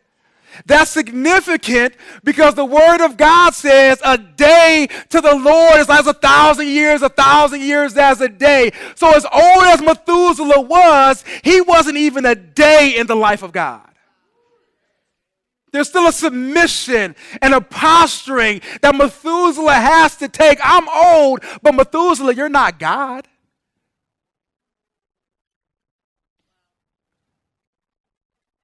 That's 0.66 0.92
significant 0.92 1.96
because 2.24 2.56
the 2.56 2.66
Word 2.66 3.04
of 3.04 3.18
God 3.18 3.54
says 3.54 4.00
a 4.04 4.18
day 4.18 4.88
to 5.10 5.22
the 5.22 5.36
Lord 5.36 5.80
is 5.80 5.90
as 5.90 6.08
a 6.08 6.14
thousand 6.14 6.68
years, 6.68 7.02
a 7.02 7.10
thousand 7.10 7.62
years 7.62 7.98
as 7.98 8.22
a 8.22 8.30
day. 8.30 8.72
So, 8.96 9.12
as 9.12 9.26
old 9.26 9.64
as 9.66 9.82
Methuselah 9.82 10.62
was, 10.62 11.24
he 11.44 11.62
wasn't 11.62 11.98
even 11.98 12.26
a 12.26 12.36
day 12.36 12.96
in 12.98 13.08
the 13.08 13.16
life 13.16 13.44
of 13.44 13.52
God. 13.52 13.88
There's 15.72 15.88
still 15.88 16.08
a 16.08 16.12
submission 16.12 17.16
and 17.42 17.54
a 17.54 17.62
posturing 17.62 18.62
that 18.82 18.94
Methuselah 18.94 19.74
has 19.74 20.18
to 20.18 20.28
take. 20.28 20.60
I'm 20.62 20.88
old, 20.90 21.44
but 21.62 21.74
Methuselah, 21.74 22.34
you're 22.34 22.50
not 22.50 22.78
God. 22.78 23.26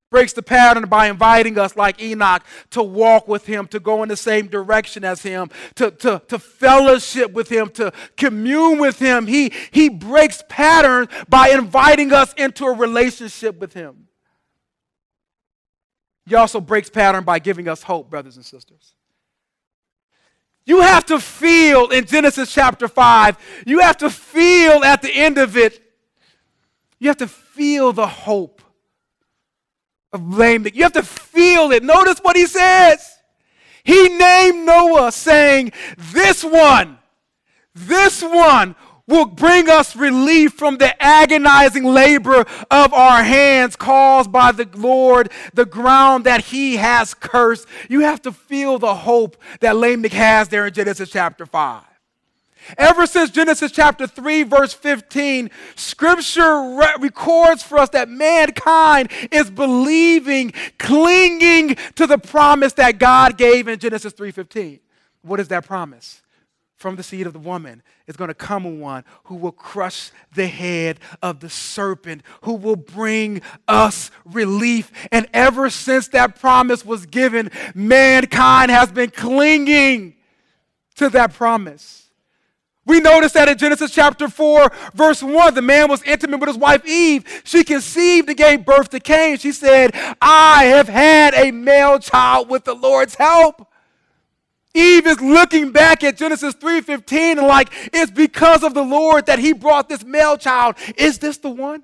Breaks 0.09 0.31
the 0.31 0.41
pattern 0.41 0.87
by 0.87 1.07
inviting 1.07 1.57
us, 1.59 1.75
like 1.75 2.01
Enoch, 2.01 2.41
to 2.69 2.81
walk 2.81 3.27
with 3.27 3.45
him, 3.45 3.67
to 3.67 3.79
go 3.79 4.03
in 4.03 4.09
the 4.09 4.15
same 4.15 4.47
direction 4.47 5.03
as 5.03 5.21
him, 5.21 5.49
to, 5.75 5.91
to, 5.91 6.21
to 6.29 6.39
fellowship 6.39 7.33
with 7.33 7.49
him, 7.49 7.69
to 7.71 7.91
commune 8.15 8.79
with 8.79 8.99
him. 8.99 9.27
He, 9.27 9.51
he 9.71 9.89
breaks 9.89 10.43
patterns 10.47 11.09
by 11.27 11.49
inviting 11.49 12.13
us 12.13 12.33
into 12.37 12.65
a 12.65 12.73
relationship 12.73 13.59
with 13.59 13.73
him. 13.73 14.07
He 16.25 16.35
also 16.35 16.61
breaks 16.61 16.89
pattern 16.89 17.25
by 17.25 17.39
giving 17.39 17.67
us 17.67 17.83
hope, 17.83 18.09
brothers 18.09 18.37
and 18.37 18.45
sisters. 18.45 18.93
You 20.65 20.81
have 20.81 21.05
to 21.05 21.19
feel 21.19 21.87
in 21.89 22.05
Genesis 22.05 22.53
chapter 22.53 22.87
5, 22.87 23.63
you 23.65 23.79
have 23.79 23.97
to 23.97 24.09
feel 24.09 24.83
at 24.83 25.01
the 25.01 25.13
end 25.13 25.37
of 25.37 25.55
it, 25.55 25.81
you 26.99 27.09
have 27.09 27.17
to 27.17 27.27
feel 27.27 27.93
the 27.93 28.07
hope 28.07 28.61
of 30.13 30.33
Lamech. 30.33 30.75
You 30.75 30.83
have 30.83 30.93
to 30.93 31.03
feel 31.03 31.71
it. 31.71 31.83
Notice 31.83 32.19
what 32.19 32.35
he 32.35 32.45
says. 32.45 33.17
He 33.83 34.09
named 34.09 34.65
Noah, 34.65 35.11
saying, 35.11 35.71
This 35.97 36.43
one, 36.43 36.97
this 37.73 38.21
one 38.21 38.75
will 39.07 39.25
bring 39.25 39.69
us 39.69 39.95
relief 39.95 40.53
from 40.53 40.77
the 40.77 41.01
agonizing 41.01 41.85
labor 41.85 42.45
of 42.69 42.93
our 42.93 43.23
hands 43.23 43.75
caused 43.75 44.31
by 44.31 44.51
the 44.51 44.69
Lord, 44.75 45.31
the 45.53 45.65
ground 45.65 46.25
that 46.25 46.45
He 46.45 46.75
has 46.75 47.13
cursed. 47.13 47.65
You 47.89 48.01
have 48.01 48.21
to 48.23 48.33
feel 48.33 48.77
the 48.77 48.93
hope 48.93 49.37
that 49.61 49.77
Lamech 49.77 50.11
has 50.11 50.49
there 50.49 50.67
in 50.67 50.73
Genesis 50.73 51.09
chapter 51.09 51.45
5. 51.45 51.83
Ever 52.77 53.05
since 53.05 53.29
Genesis 53.29 53.71
chapter 53.71 54.07
3, 54.07 54.43
verse 54.43 54.73
15, 54.73 55.49
scripture 55.75 56.77
re- 56.77 56.95
records 56.99 57.63
for 57.63 57.77
us 57.77 57.89
that 57.89 58.09
mankind 58.09 59.11
is 59.31 59.49
believing, 59.49 60.53
clinging 60.77 61.75
to 61.95 62.07
the 62.07 62.17
promise 62.17 62.73
that 62.73 62.99
God 62.99 63.37
gave 63.37 63.67
in 63.67 63.79
Genesis 63.79 64.13
3:15. 64.13 64.79
What 65.21 65.39
is 65.39 65.47
that 65.49 65.65
promise? 65.65 66.21
from 66.77 66.95
the 66.95 67.03
seed 67.03 67.25
of 67.25 67.33
the 67.33 67.39
woman 67.39 67.81
is 68.05 68.15
going 68.15 68.27
to 68.27 68.35
come 68.35 68.79
one 68.79 69.03
who 69.25 69.35
will 69.35 69.51
crush 69.51 70.11
the 70.35 70.47
head 70.47 70.99
of 71.23 71.39
the 71.39 71.49
serpent, 71.49 72.21
who 72.43 72.53
will 72.53 72.75
bring 72.75 73.41
us 73.67 74.11
relief. 74.25 74.91
And 75.11 75.27
ever 75.33 75.69
since 75.69 76.07
that 76.09 76.39
promise 76.39 76.85
was 76.85 77.07
given, 77.07 77.49
mankind 77.73 78.69
has 78.69 78.91
been 78.91 79.09
clinging 79.09 80.15
to 80.95 81.09
that 81.09 81.33
promise. 81.33 82.06
We 82.87 83.01
notice 83.01 83.33
that 83.33 83.49
in 83.49 83.57
Genesis 83.57 83.91
chapter 83.91 84.29
4, 84.29 84.71
verse 84.93 85.21
1, 85.21 85.53
the 85.53 85.61
man 85.61 85.89
was 85.89 86.01
intimate 86.03 86.39
with 86.39 86.47
his 86.47 86.57
wife 86.57 86.85
Eve. 86.87 87.41
She 87.43 87.65
conceived 87.65 88.29
and 88.29 88.37
gave 88.37 88.65
birth 88.65 88.89
to 88.91 89.01
Cain. 89.01 89.37
She 89.37 89.51
said, 89.51 89.91
I 90.21 90.63
have 90.63 90.87
had 90.87 91.33
a 91.33 91.51
male 91.51 91.99
child 91.99 92.49
with 92.49 92.63
the 92.63 92.73
Lord's 92.73 93.15
help. 93.15 93.67
Eve 94.73 95.05
is 95.05 95.19
looking 95.19 95.71
back 95.71 96.03
at 96.03 96.17
Genesis 96.17 96.53
3:15 96.53 97.39
and 97.39 97.47
like 97.47 97.69
it's 97.91 98.11
because 98.11 98.63
of 98.63 98.73
the 98.73 98.83
Lord 98.83 99.25
that 99.25 99.39
he 99.39 99.51
brought 99.51 99.89
this 99.89 100.05
male 100.05 100.37
child. 100.37 100.75
Is 100.95 101.17
this 101.17 101.37
the 101.37 101.49
one? 101.49 101.83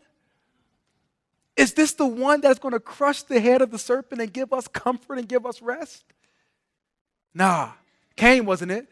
Is 1.58 1.74
this 1.74 1.94
the 1.94 2.06
one 2.06 2.40
that's 2.40 2.60
going 2.60 2.74
to 2.74 2.80
crush 2.80 3.24
the 3.24 3.40
head 3.40 3.62
of 3.62 3.72
the 3.72 3.80
serpent 3.80 4.22
and 4.22 4.32
give 4.32 4.54
us 4.54 4.68
comfort 4.68 5.18
and 5.18 5.28
give 5.28 5.46
us 5.46 5.62
rest? 5.62 6.04
Nah, 7.34 7.72
Cain 8.16 8.46
wasn't 8.46 8.72
it. 8.72 8.88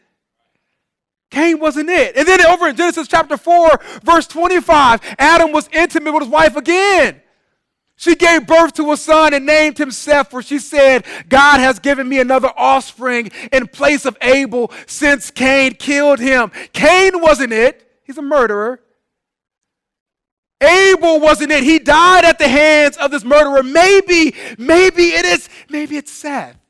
Cain 1.32 1.58
wasn't 1.58 1.88
it. 1.88 2.14
And 2.14 2.28
then 2.28 2.44
over 2.44 2.68
in 2.68 2.76
Genesis 2.76 3.08
chapter 3.08 3.38
4, 3.38 3.80
verse 4.04 4.26
25, 4.26 5.00
Adam 5.18 5.50
was 5.50 5.66
intimate 5.72 6.12
with 6.12 6.24
his 6.24 6.30
wife 6.30 6.56
again. 6.56 7.22
She 7.96 8.14
gave 8.14 8.46
birth 8.46 8.74
to 8.74 8.92
a 8.92 8.98
son 8.98 9.32
and 9.32 9.46
named 9.46 9.80
him 9.80 9.90
Seth, 9.90 10.30
for 10.30 10.42
she 10.42 10.58
said, 10.58 11.06
God 11.30 11.58
has 11.60 11.78
given 11.78 12.06
me 12.06 12.20
another 12.20 12.50
offspring 12.54 13.30
in 13.50 13.66
place 13.66 14.04
of 14.04 14.18
Abel 14.20 14.70
since 14.86 15.30
Cain 15.30 15.72
killed 15.74 16.18
him. 16.18 16.52
Cain 16.74 17.18
wasn't 17.20 17.54
it, 17.54 17.90
he's 18.04 18.18
a 18.18 18.22
murderer. 18.22 18.80
Abel 20.60 21.18
wasn't 21.18 21.50
it, 21.50 21.64
he 21.64 21.78
died 21.78 22.26
at 22.26 22.38
the 22.38 22.48
hands 22.48 22.98
of 22.98 23.10
this 23.10 23.24
murderer. 23.24 23.62
Maybe, 23.62 24.34
maybe 24.58 25.04
it 25.04 25.24
is, 25.24 25.48
maybe 25.70 25.96
it's 25.96 26.12
Seth. 26.12 26.61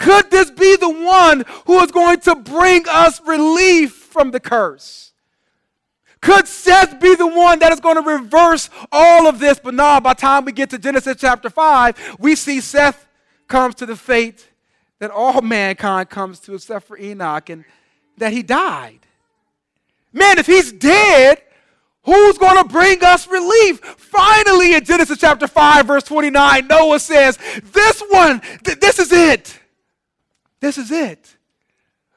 Could 0.00 0.30
this 0.30 0.50
be 0.50 0.76
the 0.76 0.88
one 0.88 1.44
who 1.66 1.78
is 1.80 1.92
going 1.92 2.20
to 2.20 2.34
bring 2.34 2.84
us 2.88 3.20
relief 3.20 3.92
from 3.92 4.30
the 4.30 4.40
curse? 4.40 5.12
Could 6.22 6.48
Seth 6.48 6.98
be 6.98 7.14
the 7.14 7.26
one 7.26 7.58
that 7.58 7.70
is 7.70 7.80
going 7.80 7.96
to 7.96 8.10
reverse 8.10 8.70
all 8.90 9.26
of 9.26 9.38
this? 9.38 9.60
But 9.62 9.74
no, 9.74 10.00
by 10.00 10.14
the 10.14 10.20
time 10.20 10.46
we 10.46 10.52
get 10.52 10.70
to 10.70 10.78
Genesis 10.78 11.18
chapter 11.20 11.50
5, 11.50 12.16
we 12.18 12.34
see 12.34 12.62
Seth 12.62 13.06
comes 13.46 13.74
to 13.76 13.86
the 13.86 13.94
fate 13.94 14.48
that 15.00 15.10
all 15.10 15.42
mankind 15.42 16.08
comes 16.08 16.40
to 16.40 16.54
except 16.54 16.86
for 16.86 16.96
Enoch 16.98 17.50
and 17.50 17.66
that 18.16 18.32
he 18.32 18.42
died. 18.42 19.00
Man, 20.14 20.38
if 20.38 20.46
he's 20.46 20.72
dead, 20.72 21.42
who's 22.04 22.38
going 22.38 22.56
to 22.56 22.64
bring 22.64 23.04
us 23.04 23.28
relief? 23.28 23.80
Finally, 23.80 24.74
in 24.74 24.82
Genesis 24.82 25.18
chapter 25.18 25.46
5, 25.46 25.86
verse 25.86 26.04
29, 26.04 26.66
Noah 26.66 27.00
says, 27.00 27.38
This 27.64 28.02
one, 28.08 28.40
th- 28.64 28.80
this 28.80 28.98
is 28.98 29.12
it. 29.12 29.59
This 30.60 30.78
is 30.78 30.90
it. 30.90 31.36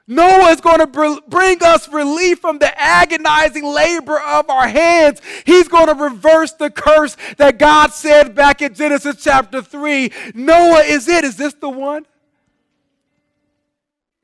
Noah 0.05 0.49
is 0.49 0.59
going 0.59 0.79
to 0.79 1.21
bring 1.29 1.63
us 1.63 1.87
relief 1.87 2.39
from 2.39 2.59
the 2.59 2.77
agonizing 2.79 3.63
labor 3.63 4.19
of 4.19 4.49
our 4.49 4.67
hands. 4.67 5.21
He's 5.45 5.69
going 5.69 5.87
to 5.87 5.95
reverse 5.95 6.51
the 6.51 6.69
curse 6.69 7.15
that 7.37 7.57
God 7.57 7.93
said 7.93 8.35
back 8.35 8.61
in 8.61 8.73
Genesis 8.73 9.23
chapter 9.23 9.61
3. 9.61 10.11
Noah 10.33 10.81
is 10.81 11.07
it. 11.07 11.23
Is 11.23 11.37
this 11.37 11.53
the 11.53 11.69
one? 11.69 12.05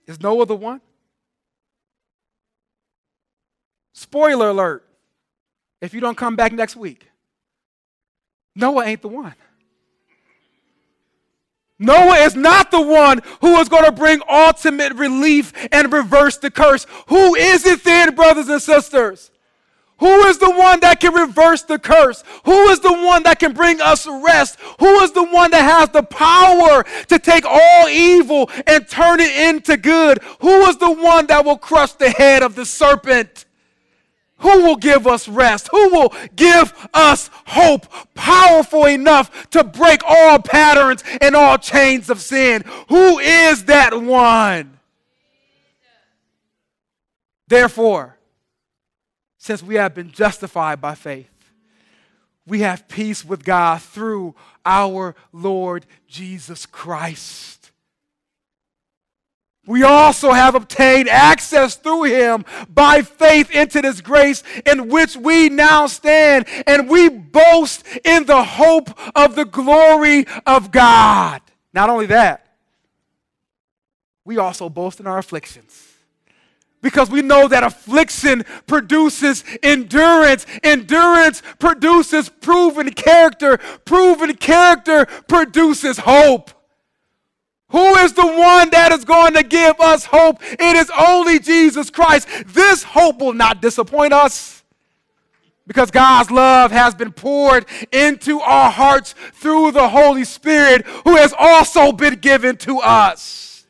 Is 0.05 0.19
Noah 0.19 0.45
the 0.45 0.55
one? 0.55 0.81
Spoiler 3.93 4.49
alert 4.49 4.85
if 5.81 5.93
you 5.93 6.01
don't 6.01 6.17
come 6.17 6.35
back 6.35 6.51
next 6.51 6.75
week, 6.75 7.09
Noah 8.55 8.85
ain't 8.85 9.01
the 9.01 9.07
one. 9.07 9.35
Noah 11.79 12.17
is 12.17 12.35
not 12.35 12.71
the 12.71 12.81
one 12.81 13.21
who 13.39 13.57
is 13.57 13.69
going 13.69 13.85
to 13.85 13.91
bring 13.91 14.21
ultimate 14.29 14.93
relief 14.93 15.53
and 15.71 15.91
reverse 15.91 16.37
the 16.37 16.51
curse. 16.51 16.85
Who 17.07 17.35
is 17.35 17.65
it 17.65 17.85
then, 17.85 18.13
brothers 18.15 18.49
and 18.49 18.61
sisters? 18.61 19.31
Who 19.99 20.23
is 20.25 20.37
the 20.37 20.49
one 20.49 20.79
that 20.81 21.01
can 21.01 21.13
reverse 21.13 21.63
the 21.63 21.77
curse? 21.77 22.23
Who 22.45 22.69
is 22.69 22.79
the 22.79 22.93
one 22.93 23.23
that 23.23 23.39
can 23.39 23.53
bring 23.53 23.81
us 23.81 24.07
rest? 24.07 24.57
Who 24.79 24.99
is 24.99 25.11
the 25.11 25.23
one 25.25 25.51
that 25.51 25.61
has 25.61 25.89
the 25.89 26.03
power 26.03 26.85
to 27.07 27.19
take 27.19 27.43
all 27.45 27.89
evil 27.89 28.49
and 28.65 28.87
turn 28.87 29.19
it 29.19 29.35
into 29.49 29.75
good? 29.75 30.19
Who 30.39 30.61
is 30.67 30.77
the 30.77 30.91
one 30.91 31.27
that 31.27 31.43
will 31.43 31.57
crush 31.57 31.93
the 31.93 32.09
head 32.09 32.43
of 32.43 32.55
the 32.55 32.65
serpent? 32.65 33.45
Who 34.39 34.63
will 34.63 34.75
give 34.75 35.05
us 35.07 35.27
rest? 35.27 35.69
Who 35.71 35.89
will 35.89 36.13
give 36.35 36.73
us 36.93 37.29
hope 37.45 37.85
powerful 38.13 38.85
enough 38.85 39.49
to 39.51 39.63
break 39.63 40.01
all 40.05 40.39
patterns 40.39 41.03
and 41.21 41.35
all 41.35 41.57
chains 41.57 42.09
of 42.09 42.21
sin? 42.21 42.63
Who 42.87 43.19
is 43.19 43.65
that 43.65 44.01
one? 44.01 44.79
Therefore, 47.47 48.17
since 49.37 49.63
we 49.63 49.75
have 49.75 49.95
been 49.95 50.11
justified 50.11 50.79
by 50.79 50.95
faith, 50.95 51.29
we 52.45 52.61
have 52.61 52.87
peace 52.87 53.25
with 53.25 53.43
God 53.43 53.81
through 53.81 54.35
our 54.65 55.15
Lord 55.33 55.85
Jesus 56.07 56.65
Christ. 56.65 57.58
We 59.65 59.83
also 59.83 60.31
have 60.31 60.55
obtained 60.55 61.09
access 61.09 61.75
through 61.75 62.03
him 62.03 62.45
by 62.69 63.03
faith 63.03 63.51
into 63.51 63.81
this 63.81 64.01
grace 64.01 64.43
in 64.65 64.89
which 64.89 65.15
we 65.15 65.49
now 65.49 65.85
stand, 65.87 66.47
and 66.65 66.89
we 66.89 67.09
boast 67.09 67.85
in 68.03 68.25
the 68.25 68.43
hope 68.43 68.89
of 69.15 69.35
the 69.35 69.45
glory 69.45 70.25
of 70.47 70.71
God. 70.71 71.41
Not 71.73 71.89
only 71.89 72.07
that, 72.07 72.47
we 74.25 74.37
also 74.37 74.69
boast 74.69 74.99
in 74.99 75.07
our 75.07 75.19
afflictions 75.19 75.89
because 76.81 77.09
we 77.09 77.21
know 77.21 77.47
that 77.47 77.63
affliction 77.63 78.43
produces 78.67 79.43
endurance. 79.61 80.45
Endurance 80.63 81.41
produces 81.59 82.29
proven 82.29 82.91
character. 82.91 83.57
Proven 83.85 84.35
character 84.35 85.05
produces 85.27 85.97
hope. 85.99 86.51
Who 87.69 87.95
is 87.97 88.13
the 88.13 88.25
one 88.25 88.69
that 88.71 88.91
is 88.91 89.05
going 89.05 89.33
to 89.35 89.43
give 89.43 89.79
us 89.79 90.05
hope? 90.05 90.39
It 90.41 90.75
is 90.75 90.91
only 90.97 91.39
Jesus 91.39 91.89
Christ. 91.89 92.27
This 92.47 92.83
hope 92.83 93.19
will 93.19 93.33
not 93.33 93.61
disappoint 93.61 94.13
us 94.13 94.63
because 95.67 95.91
God's 95.91 96.31
love 96.31 96.71
has 96.71 96.95
been 96.95 97.11
poured 97.11 97.67
into 97.91 98.39
our 98.39 98.71
hearts 98.71 99.13
through 99.33 99.71
the 99.71 99.87
Holy 99.87 100.23
Spirit 100.23 100.87
who 101.05 101.15
has 101.15 101.31
also 101.37 101.91
been 101.91 102.15
given 102.15 102.57
to 102.57 102.79
us. 102.79 103.67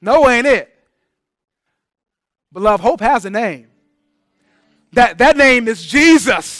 Noah, 0.00 0.32
ain't 0.32 0.46
it? 0.48 0.74
Beloved, 2.52 2.82
hope 2.82 3.00
has 3.00 3.24
a 3.24 3.30
name. 3.30 3.68
That, 4.94 5.18
that 5.18 5.36
name 5.36 5.68
is 5.68 5.86
Jesus. 5.86 6.59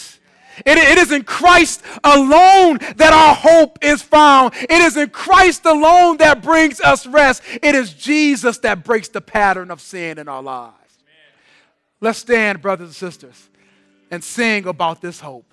It, 0.67 0.79
it 0.79 0.99
is 0.99 1.13
in 1.13 1.25
Christ 1.25 1.83
alone 2.05 2.79
that 2.97 3.13
our 3.13 3.35
hope 3.35 3.79
is 3.83 4.03
found. 4.03 4.55
It 4.55 4.71
is 4.71 4.97
in 4.97 5.11
Christ 5.11 5.65
alone 5.65 6.19
that 6.19 6.43
brings 6.43 6.81
us 6.81 7.07
rest. 7.07 7.43
It 7.63 7.75
is 7.75 7.93
Jesus 7.93 8.59
that 8.59 8.85
breaks 8.85 9.09
the 9.09 9.21
pattern 9.21 9.71
of 9.71 9.81
sin 9.81 10.19
in 10.19 10.29
our 10.29 10.43
lives. 10.43 10.75
Let's 12.01 12.19
stand, 12.19 12.63
brothers 12.63 12.89
and 12.89 12.95
sisters, 12.97 13.49
and 14.11 14.25
sing 14.25 14.67
about 14.67 15.01
this 15.03 15.21
hope. 15.21 15.50